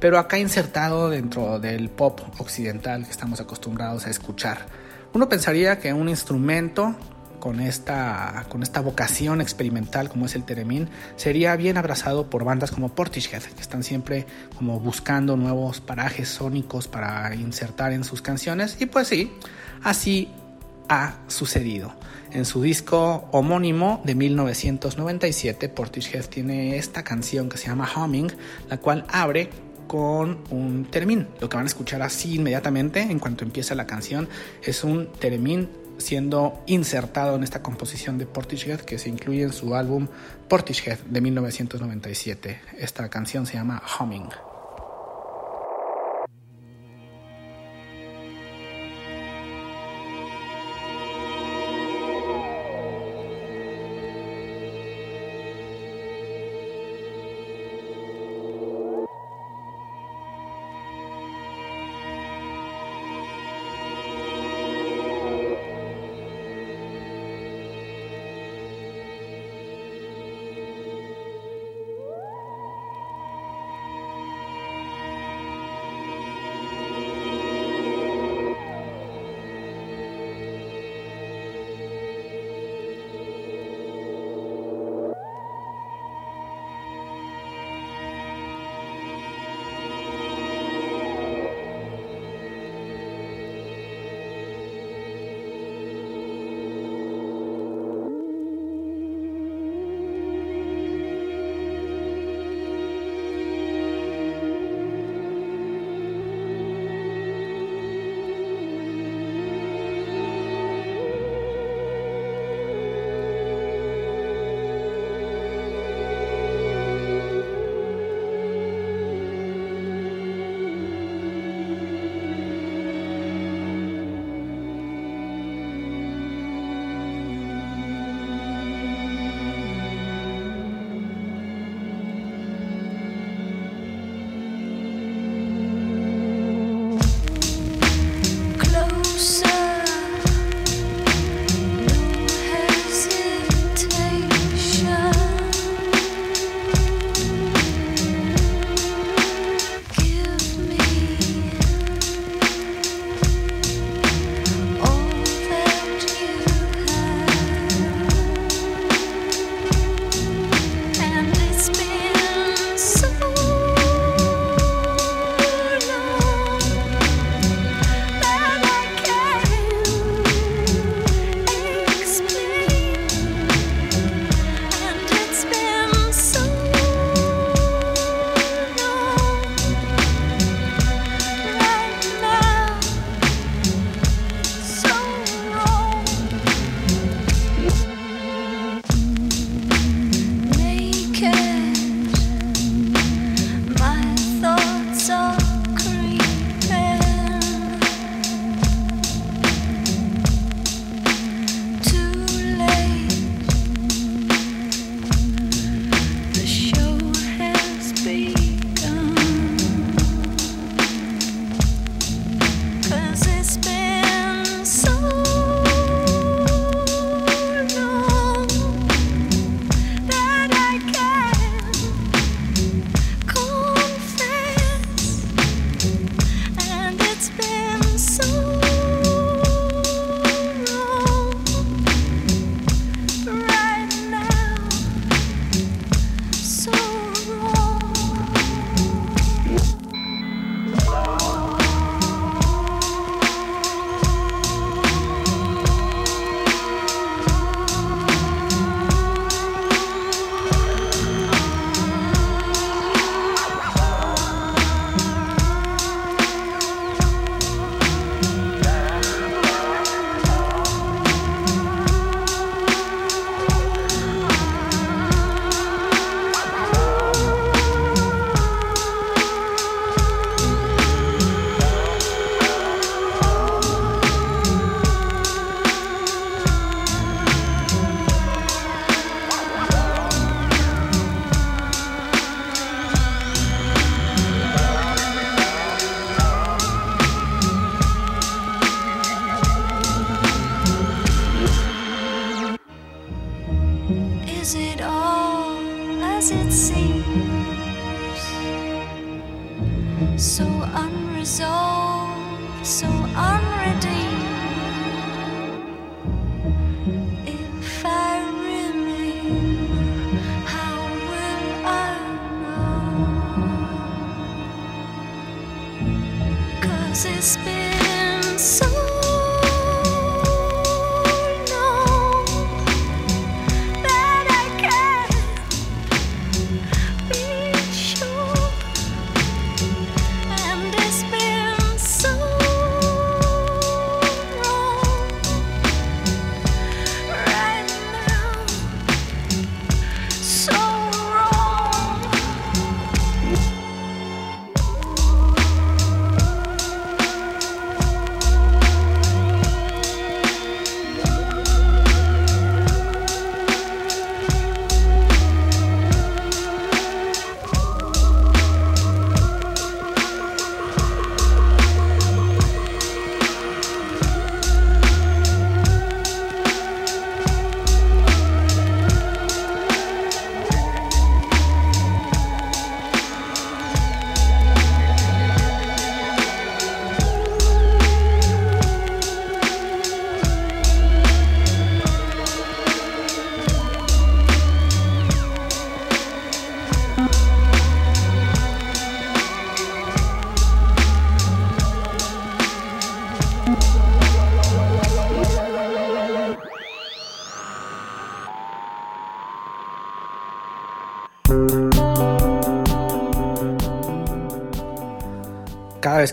pero 0.00 0.18
acá 0.18 0.38
insertado 0.38 1.10
dentro 1.10 1.58
del 1.58 1.88
pop 1.88 2.20
occidental 2.38 3.04
que 3.04 3.10
estamos 3.10 3.40
acostumbrados 3.40 4.06
a 4.06 4.10
escuchar. 4.10 4.66
Uno 5.12 5.28
pensaría 5.28 5.78
que 5.78 5.92
un 5.92 6.08
instrumento 6.08 6.96
con 7.38 7.58
esta, 7.60 8.46
con 8.48 8.62
esta 8.62 8.80
vocación 8.80 9.40
experimental 9.40 10.08
como 10.08 10.26
es 10.26 10.36
el 10.36 10.44
theremin 10.44 10.88
sería 11.16 11.56
bien 11.56 11.76
abrazado 11.76 12.30
por 12.30 12.44
bandas 12.44 12.70
como 12.70 12.94
Portishead, 12.94 13.42
que 13.42 13.60
están 13.60 13.82
siempre 13.82 14.26
como 14.56 14.78
buscando 14.78 15.36
nuevos 15.36 15.80
parajes 15.80 16.28
sónicos 16.28 16.86
para 16.86 17.34
insertar 17.34 17.92
en 17.92 18.04
sus 18.04 18.22
canciones. 18.22 18.76
Y 18.80 18.86
pues 18.86 19.08
sí, 19.08 19.32
así 19.82 20.30
ha 20.88 21.18
sucedido. 21.28 21.94
En 22.32 22.44
su 22.44 22.62
disco 22.62 23.28
homónimo 23.32 24.00
de 24.04 24.14
1997, 24.14 25.68
Portishead 25.68 26.26
tiene 26.26 26.76
esta 26.76 27.02
canción 27.02 27.48
que 27.48 27.58
se 27.58 27.68
llama 27.68 27.88
Humming, 27.94 28.32
la 28.68 28.78
cual 28.78 29.04
abre 29.08 29.50
con 29.86 30.38
un 30.50 30.86
termín. 30.90 31.28
Lo 31.40 31.48
que 31.48 31.56
van 31.56 31.66
a 31.66 31.68
escuchar 31.68 32.00
así 32.00 32.36
inmediatamente 32.36 33.00
en 33.00 33.18
cuanto 33.18 33.44
empieza 33.44 33.74
la 33.74 33.86
canción 33.86 34.28
es 34.62 34.84
un 34.84 35.12
termín 35.12 35.68
siendo 35.98 36.62
insertado 36.66 37.36
en 37.36 37.44
esta 37.44 37.62
composición 37.62 38.18
de 38.18 38.26
Portishead 38.26 38.80
que 38.80 38.98
se 38.98 39.08
incluye 39.08 39.42
en 39.42 39.52
su 39.52 39.74
álbum 39.74 40.08
Portishead 40.48 40.98
de 41.00 41.20
1997. 41.20 42.60
Esta 42.78 43.08
canción 43.08 43.46
se 43.46 43.54
llama 43.54 43.82
Humming. 44.00 44.51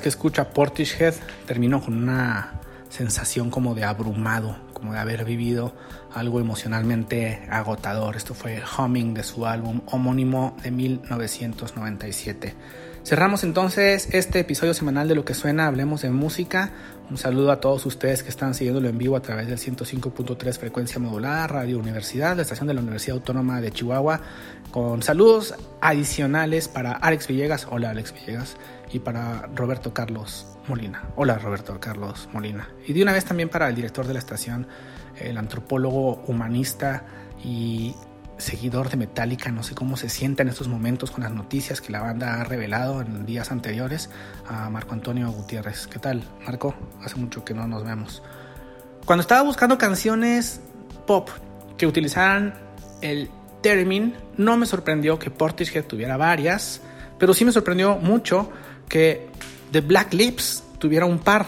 Que 0.09 0.15
escucho 0.15 0.41
a 0.41 0.45
Portishead 0.45 1.13
termino 1.45 1.83
con 1.83 1.95
una 1.95 2.53
sensación 2.89 3.51
como 3.51 3.75
de 3.75 3.83
abrumado, 3.83 4.57
como 4.73 4.93
de 4.93 4.97
haber 4.97 5.23
vivido 5.23 5.75
algo 6.15 6.39
emocionalmente 6.39 7.47
agotador. 7.51 8.15
Esto 8.15 8.33
fue 8.33 8.59
Humming 8.75 9.13
de 9.13 9.21
su 9.21 9.45
álbum 9.45 9.81
homónimo 9.85 10.57
de 10.63 10.71
1997. 10.71 12.55
Cerramos 13.03 13.43
entonces 13.43 14.09
este 14.11 14.39
episodio 14.39 14.73
semanal 14.73 15.07
de 15.07 15.15
Lo 15.15 15.25
que 15.25 15.33
suena, 15.33 15.67
hablemos 15.67 16.01
de 16.01 16.09
música. 16.11 16.71
Un 17.09 17.17
saludo 17.17 17.51
a 17.51 17.59
todos 17.59 17.85
ustedes 17.85 18.21
que 18.23 18.29
están 18.29 18.53
siguiéndolo 18.53 18.89
en 18.89 18.97
vivo 18.97 19.15
a 19.15 19.21
través 19.21 19.47
del 19.47 19.57
105.3 19.57 20.57
frecuencia 20.59 20.99
modulada, 20.99 21.47
Radio 21.47 21.79
Universidad, 21.79 22.35
la 22.35 22.43
estación 22.43 22.67
de 22.67 22.73
la 22.75 22.81
Universidad 22.81 23.17
Autónoma 23.17 23.61
de 23.61 23.71
Chihuahua, 23.71 24.21
con 24.69 25.01
saludos 25.01 25.55
adicionales 25.81 26.67
para 26.67 26.91
Alex 26.91 27.27
Villegas, 27.27 27.67
hola 27.71 27.89
Alex 27.89 28.13
Villegas, 28.13 28.57
y 28.91 28.99
para 28.99 29.49
Roberto 29.55 29.93
Carlos 29.93 30.45
Molina, 30.67 31.09
hola 31.15 31.39
Roberto 31.39 31.79
Carlos 31.79 32.29
Molina. 32.31 32.69
Y 32.85 32.93
de 32.93 33.01
una 33.01 33.13
vez 33.13 33.25
también 33.25 33.49
para 33.49 33.69
el 33.69 33.75
director 33.75 34.05
de 34.05 34.13
la 34.13 34.19
estación, 34.19 34.67
el 35.19 35.37
antropólogo 35.37 36.21
humanista 36.27 37.05
y 37.43 37.95
seguidor 38.39 38.89
de 38.89 38.97
Metallica, 38.97 39.51
no 39.51 39.63
sé 39.63 39.75
cómo 39.75 39.97
se 39.97 40.09
sienta 40.09 40.43
en 40.43 40.49
estos 40.49 40.67
momentos 40.67 41.11
con 41.11 41.23
las 41.23 41.31
noticias 41.31 41.81
que 41.81 41.91
la 41.91 42.01
banda 42.01 42.41
ha 42.41 42.43
revelado 42.43 43.01
en 43.01 43.25
días 43.25 43.51
anteriores, 43.51 44.09
a 44.47 44.69
Marco 44.69 44.93
Antonio 44.93 45.29
Gutiérrez. 45.31 45.87
¿Qué 45.87 45.99
tal, 45.99 46.23
Marco? 46.45 46.73
Hace 47.03 47.17
mucho 47.17 47.43
que 47.43 47.53
no 47.53 47.67
nos 47.67 47.83
vemos. 47.83 48.23
Cuando 49.05 49.21
estaba 49.21 49.41
buscando 49.41 49.77
canciones 49.77 50.61
pop 51.05 51.29
que 51.77 51.85
utilizaran 51.85 52.53
el 53.01 53.29
theremin, 53.61 54.15
no 54.37 54.57
me 54.57 54.65
sorprendió 54.65 55.19
que 55.19 55.29
Portishead 55.29 55.85
tuviera 55.85 56.17
varias, 56.17 56.81
pero 57.17 57.33
sí 57.33 57.43
me 57.45 57.51
sorprendió 57.51 57.97
mucho 57.97 58.51
que 58.87 59.27
The 59.71 59.81
Black 59.81 60.13
Lips 60.13 60.63
tuviera 60.77 61.05
un 61.05 61.19
par 61.19 61.45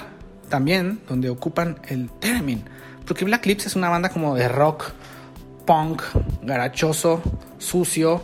también 0.49 1.01
donde 1.07 1.29
ocupan 1.29 1.79
el 1.87 2.09
theremin, 2.19 2.63
porque 3.05 3.23
Black 3.25 3.45
Lips 3.45 3.67
es 3.67 3.75
una 3.75 3.89
banda 3.89 4.09
como 4.09 4.35
de 4.35 4.47
rock 4.49 4.91
punk, 5.71 6.01
garachoso, 6.43 7.21
sucio, 7.57 8.21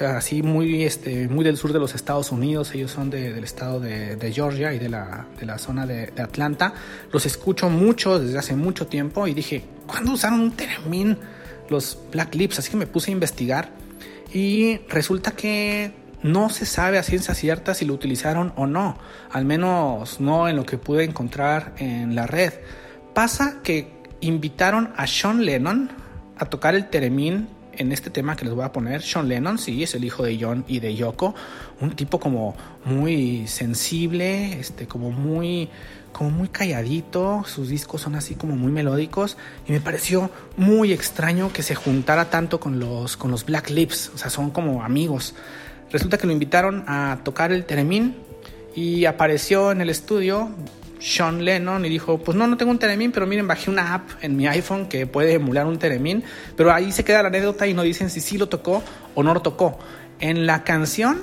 así 0.00 0.42
muy, 0.42 0.84
este, 0.84 1.28
muy 1.28 1.44
del 1.44 1.58
sur 1.58 1.74
de 1.74 1.78
los 1.78 1.94
Estados 1.94 2.32
Unidos. 2.32 2.74
Ellos 2.74 2.90
son 2.90 3.10
de, 3.10 3.34
del 3.34 3.44
estado 3.44 3.80
de, 3.80 4.32
Georgia 4.32 4.72
y 4.72 4.78
de 4.78 4.88
la, 4.88 5.26
de 5.38 5.44
la 5.44 5.58
zona 5.58 5.84
de, 5.84 6.10
Atlanta. 6.16 6.72
Los 7.12 7.26
escucho 7.26 7.68
mucho 7.68 8.18
desde 8.18 8.38
hace 8.38 8.56
mucho 8.56 8.86
tiempo 8.86 9.26
y 9.26 9.34
dije, 9.34 9.62
¿cuándo 9.86 10.12
usaron 10.12 10.40
un 10.40 10.52
termin 10.52 11.18
los 11.68 11.98
Black 12.10 12.34
Lips? 12.34 12.60
Así 12.60 12.70
que 12.70 12.78
me 12.78 12.86
puse 12.86 13.10
a 13.10 13.12
investigar 13.12 13.68
y 14.32 14.78
resulta 14.88 15.32
que 15.32 15.92
no 16.22 16.48
se 16.48 16.64
sabe 16.64 16.96
a 16.96 17.02
ciencia 17.02 17.34
cierta 17.34 17.74
si 17.74 17.84
lo 17.84 17.92
utilizaron 17.92 18.54
o 18.56 18.66
no, 18.66 18.96
al 19.30 19.44
menos 19.44 20.18
no 20.18 20.48
en 20.48 20.56
lo 20.56 20.64
que 20.64 20.78
pude 20.78 21.04
encontrar 21.04 21.74
en 21.76 22.14
la 22.14 22.26
red. 22.26 22.54
Pasa 23.12 23.60
que 23.62 24.00
invitaron 24.22 24.94
a 24.96 25.06
Sean 25.06 25.44
Lennon, 25.44 25.90
a 26.40 26.46
tocar 26.46 26.74
el 26.74 26.88
teremín 26.88 27.48
en 27.74 27.92
este 27.92 28.08
tema 28.10 28.34
que 28.34 28.46
les 28.46 28.54
voy 28.54 28.64
a 28.64 28.72
poner. 28.72 29.02
Sean 29.02 29.28
Lennon, 29.28 29.58
sí, 29.58 29.82
es 29.82 29.94
el 29.94 30.04
hijo 30.04 30.24
de 30.24 30.38
John 30.40 30.64
y 30.66 30.80
de 30.80 30.94
Yoko, 30.94 31.34
un 31.80 31.90
tipo 31.92 32.18
como 32.18 32.56
muy 32.84 33.46
sensible, 33.46 34.58
este, 34.58 34.86
como 34.86 35.10
muy, 35.10 35.68
como 36.12 36.30
muy 36.30 36.48
calladito. 36.48 37.44
Sus 37.46 37.68
discos 37.68 38.00
son 38.00 38.14
así 38.14 38.36
como 38.36 38.56
muy 38.56 38.72
melódicos 38.72 39.36
y 39.68 39.72
me 39.72 39.80
pareció 39.80 40.30
muy 40.56 40.92
extraño 40.92 41.52
que 41.52 41.62
se 41.62 41.74
juntara 41.74 42.30
tanto 42.30 42.58
con 42.58 42.80
los, 42.80 43.18
con 43.18 43.30
los 43.30 43.44
Black 43.44 43.68
Lips, 43.68 44.10
o 44.14 44.18
sea, 44.18 44.30
son 44.30 44.50
como 44.50 44.82
amigos. 44.82 45.34
Resulta 45.92 46.16
que 46.16 46.26
lo 46.26 46.32
invitaron 46.32 46.84
a 46.86 47.18
tocar 47.22 47.52
el 47.52 47.66
teremín 47.66 48.16
y 48.74 49.04
apareció 49.04 49.72
en 49.72 49.82
el 49.82 49.90
estudio 49.90 50.50
sean 51.00 51.44
Lennon 51.44 51.84
y 51.84 51.88
dijo, 51.88 52.18
pues 52.18 52.36
no, 52.36 52.46
no 52.46 52.56
tengo 52.56 52.70
un 52.70 52.78
Teremin, 52.78 53.10
pero 53.10 53.26
miren, 53.26 53.48
bajé 53.48 53.70
una 53.70 53.94
app 53.94 54.10
en 54.20 54.36
mi 54.36 54.46
iPhone 54.46 54.86
que 54.86 55.06
puede 55.06 55.34
emular 55.34 55.66
un 55.66 55.78
Teremin, 55.78 56.22
pero 56.56 56.72
ahí 56.72 56.92
se 56.92 57.04
queda 57.04 57.22
la 57.22 57.28
anécdota 57.28 57.66
y 57.66 57.74
no 57.74 57.82
dicen 57.82 58.10
si 58.10 58.20
sí 58.20 58.38
lo 58.38 58.48
tocó 58.48 58.82
o 59.14 59.22
no 59.22 59.34
lo 59.34 59.42
tocó. 59.42 59.78
En 60.20 60.46
la 60.46 60.62
canción, 60.62 61.22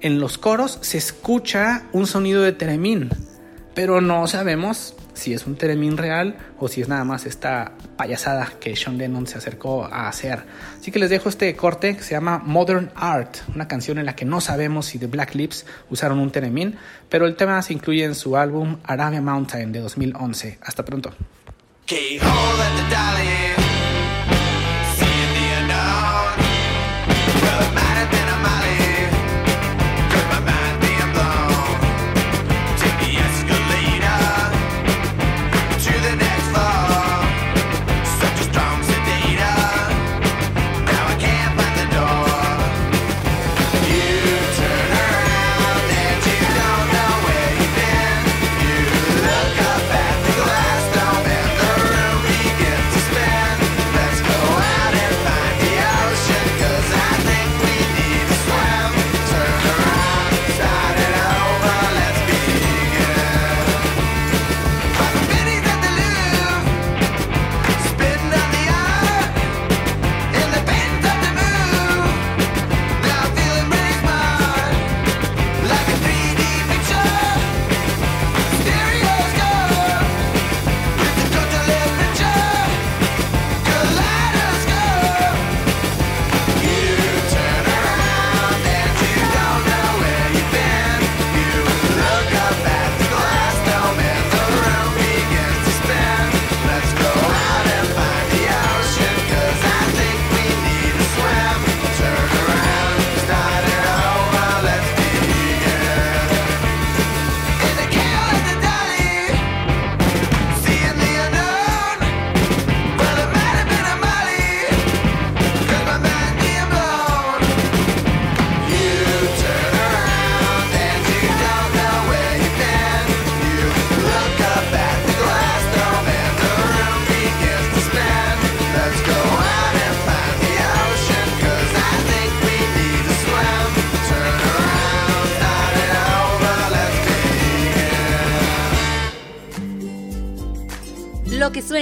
en 0.00 0.20
los 0.20 0.36
coros, 0.36 0.78
se 0.82 0.98
escucha 0.98 1.84
un 1.92 2.06
sonido 2.06 2.42
de 2.42 2.52
Teremin, 2.52 3.10
pero 3.74 4.00
no 4.00 4.26
sabemos 4.26 4.94
si 5.14 5.34
es 5.34 5.46
un 5.46 5.56
Teremin 5.56 5.96
real 5.96 6.36
o 6.58 6.68
si 6.68 6.80
es 6.80 6.88
nada 6.88 7.04
más 7.04 7.26
esta 7.26 7.72
payasada 7.96 8.52
que 8.60 8.74
Sean 8.76 8.98
Lennon 8.98 9.26
se 9.26 9.38
acercó 9.38 9.84
a 9.84 10.08
hacer. 10.08 10.44
Así 10.78 10.90
que 10.90 10.98
les 10.98 11.10
dejo 11.10 11.28
este 11.28 11.54
corte 11.56 11.96
que 11.96 12.02
se 12.02 12.12
llama 12.12 12.38
Modern 12.38 12.90
Art, 12.94 13.36
una 13.54 13.68
canción 13.68 13.98
en 13.98 14.06
la 14.06 14.16
que 14.16 14.24
no 14.24 14.40
sabemos 14.40 14.86
si 14.86 14.98
The 14.98 15.06
Black 15.06 15.34
Lips 15.34 15.66
usaron 15.90 16.18
un 16.18 16.30
Teremin, 16.30 16.76
pero 17.08 17.26
el 17.26 17.36
tema 17.36 17.60
se 17.62 17.72
incluye 17.72 18.04
en 18.04 18.14
su 18.14 18.36
álbum 18.36 18.78
Arabia 18.84 19.20
Mountain 19.20 19.72
de 19.72 19.80
2011. 19.80 20.58
Hasta 20.62 20.84
pronto. 20.84 21.12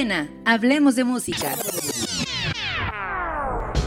Suena, 0.01 0.30
hablemos 0.46 0.96
de 0.96 1.05
música. 1.05 1.55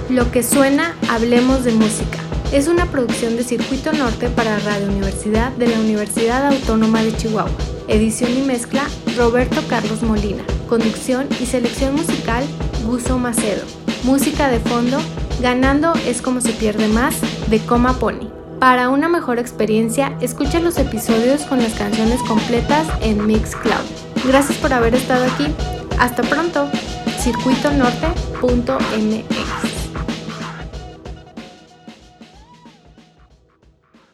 Lo 0.09 0.29
que 0.29 0.43
suena, 0.43 0.93
hablemos 1.09 1.63
de 1.63 1.71
música. 1.71 2.19
Es 2.51 2.67
una 2.67 2.85
producción 2.85 3.35
de 3.35 3.43
Circuito 3.43 3.91
Norte 3.93 4.29
para 4.29 4.59
Radio 4.59 4.89
Universidad 4.89 5.51
de 5.53 5.69
la 5.69 5.79
Universidad 5.79 6.45
Autónoma 6.45 7.01
de 7.01 7.17
Chihuahua. 7.17 7.49
Edición 7.87 8.29
y 8.37 8.43
mezcla, 8.43 8.83
Roberto 9.17 9.63
Carlos 9.67 10.03
Molina. 10.03 10.43
Conducción 10.69 11.27
y 11.41 11.47
selección 11.47 11.95
musical, 11.95 12.43
Guso 12.85 13.17
Macedo. 13.17 13.63
Música 14.03 14.49
de 14.49 14.59
fondo, 14.59 14.99
Ganando 15.41 15.95
es 16.05 16.21
como 16.21 16.41
se 16.41 16.51
pierde 16.51 16.89
más, 16.89 17.15
de 17.49 17.57
Coma 17.57 17.97
Pony. 17.97 18.29
Para 18.59 18.89
una 18.89 19.09
mejor 19.09 19.39
experiencia, 19.39 20.15
escucha 20.21 20.59
los 20.59 20.77
episodios 20.77 21.41
con 21.45 21.57
las 21.57 21.73
canciones 21.73 22.21
completas 22.27 22.85
en 23.01 23.25
Mixcloud. 23.25 23.81
Gracias 24.27 24.59
por 24.59 24.73
haber 24.73 24.93
estado 24.93 25.25
aquí. 25.25 25.47
Hasta 26.03 26.21
pronto. 26.23 26.67
circuitonorte.mx 27.19 29.32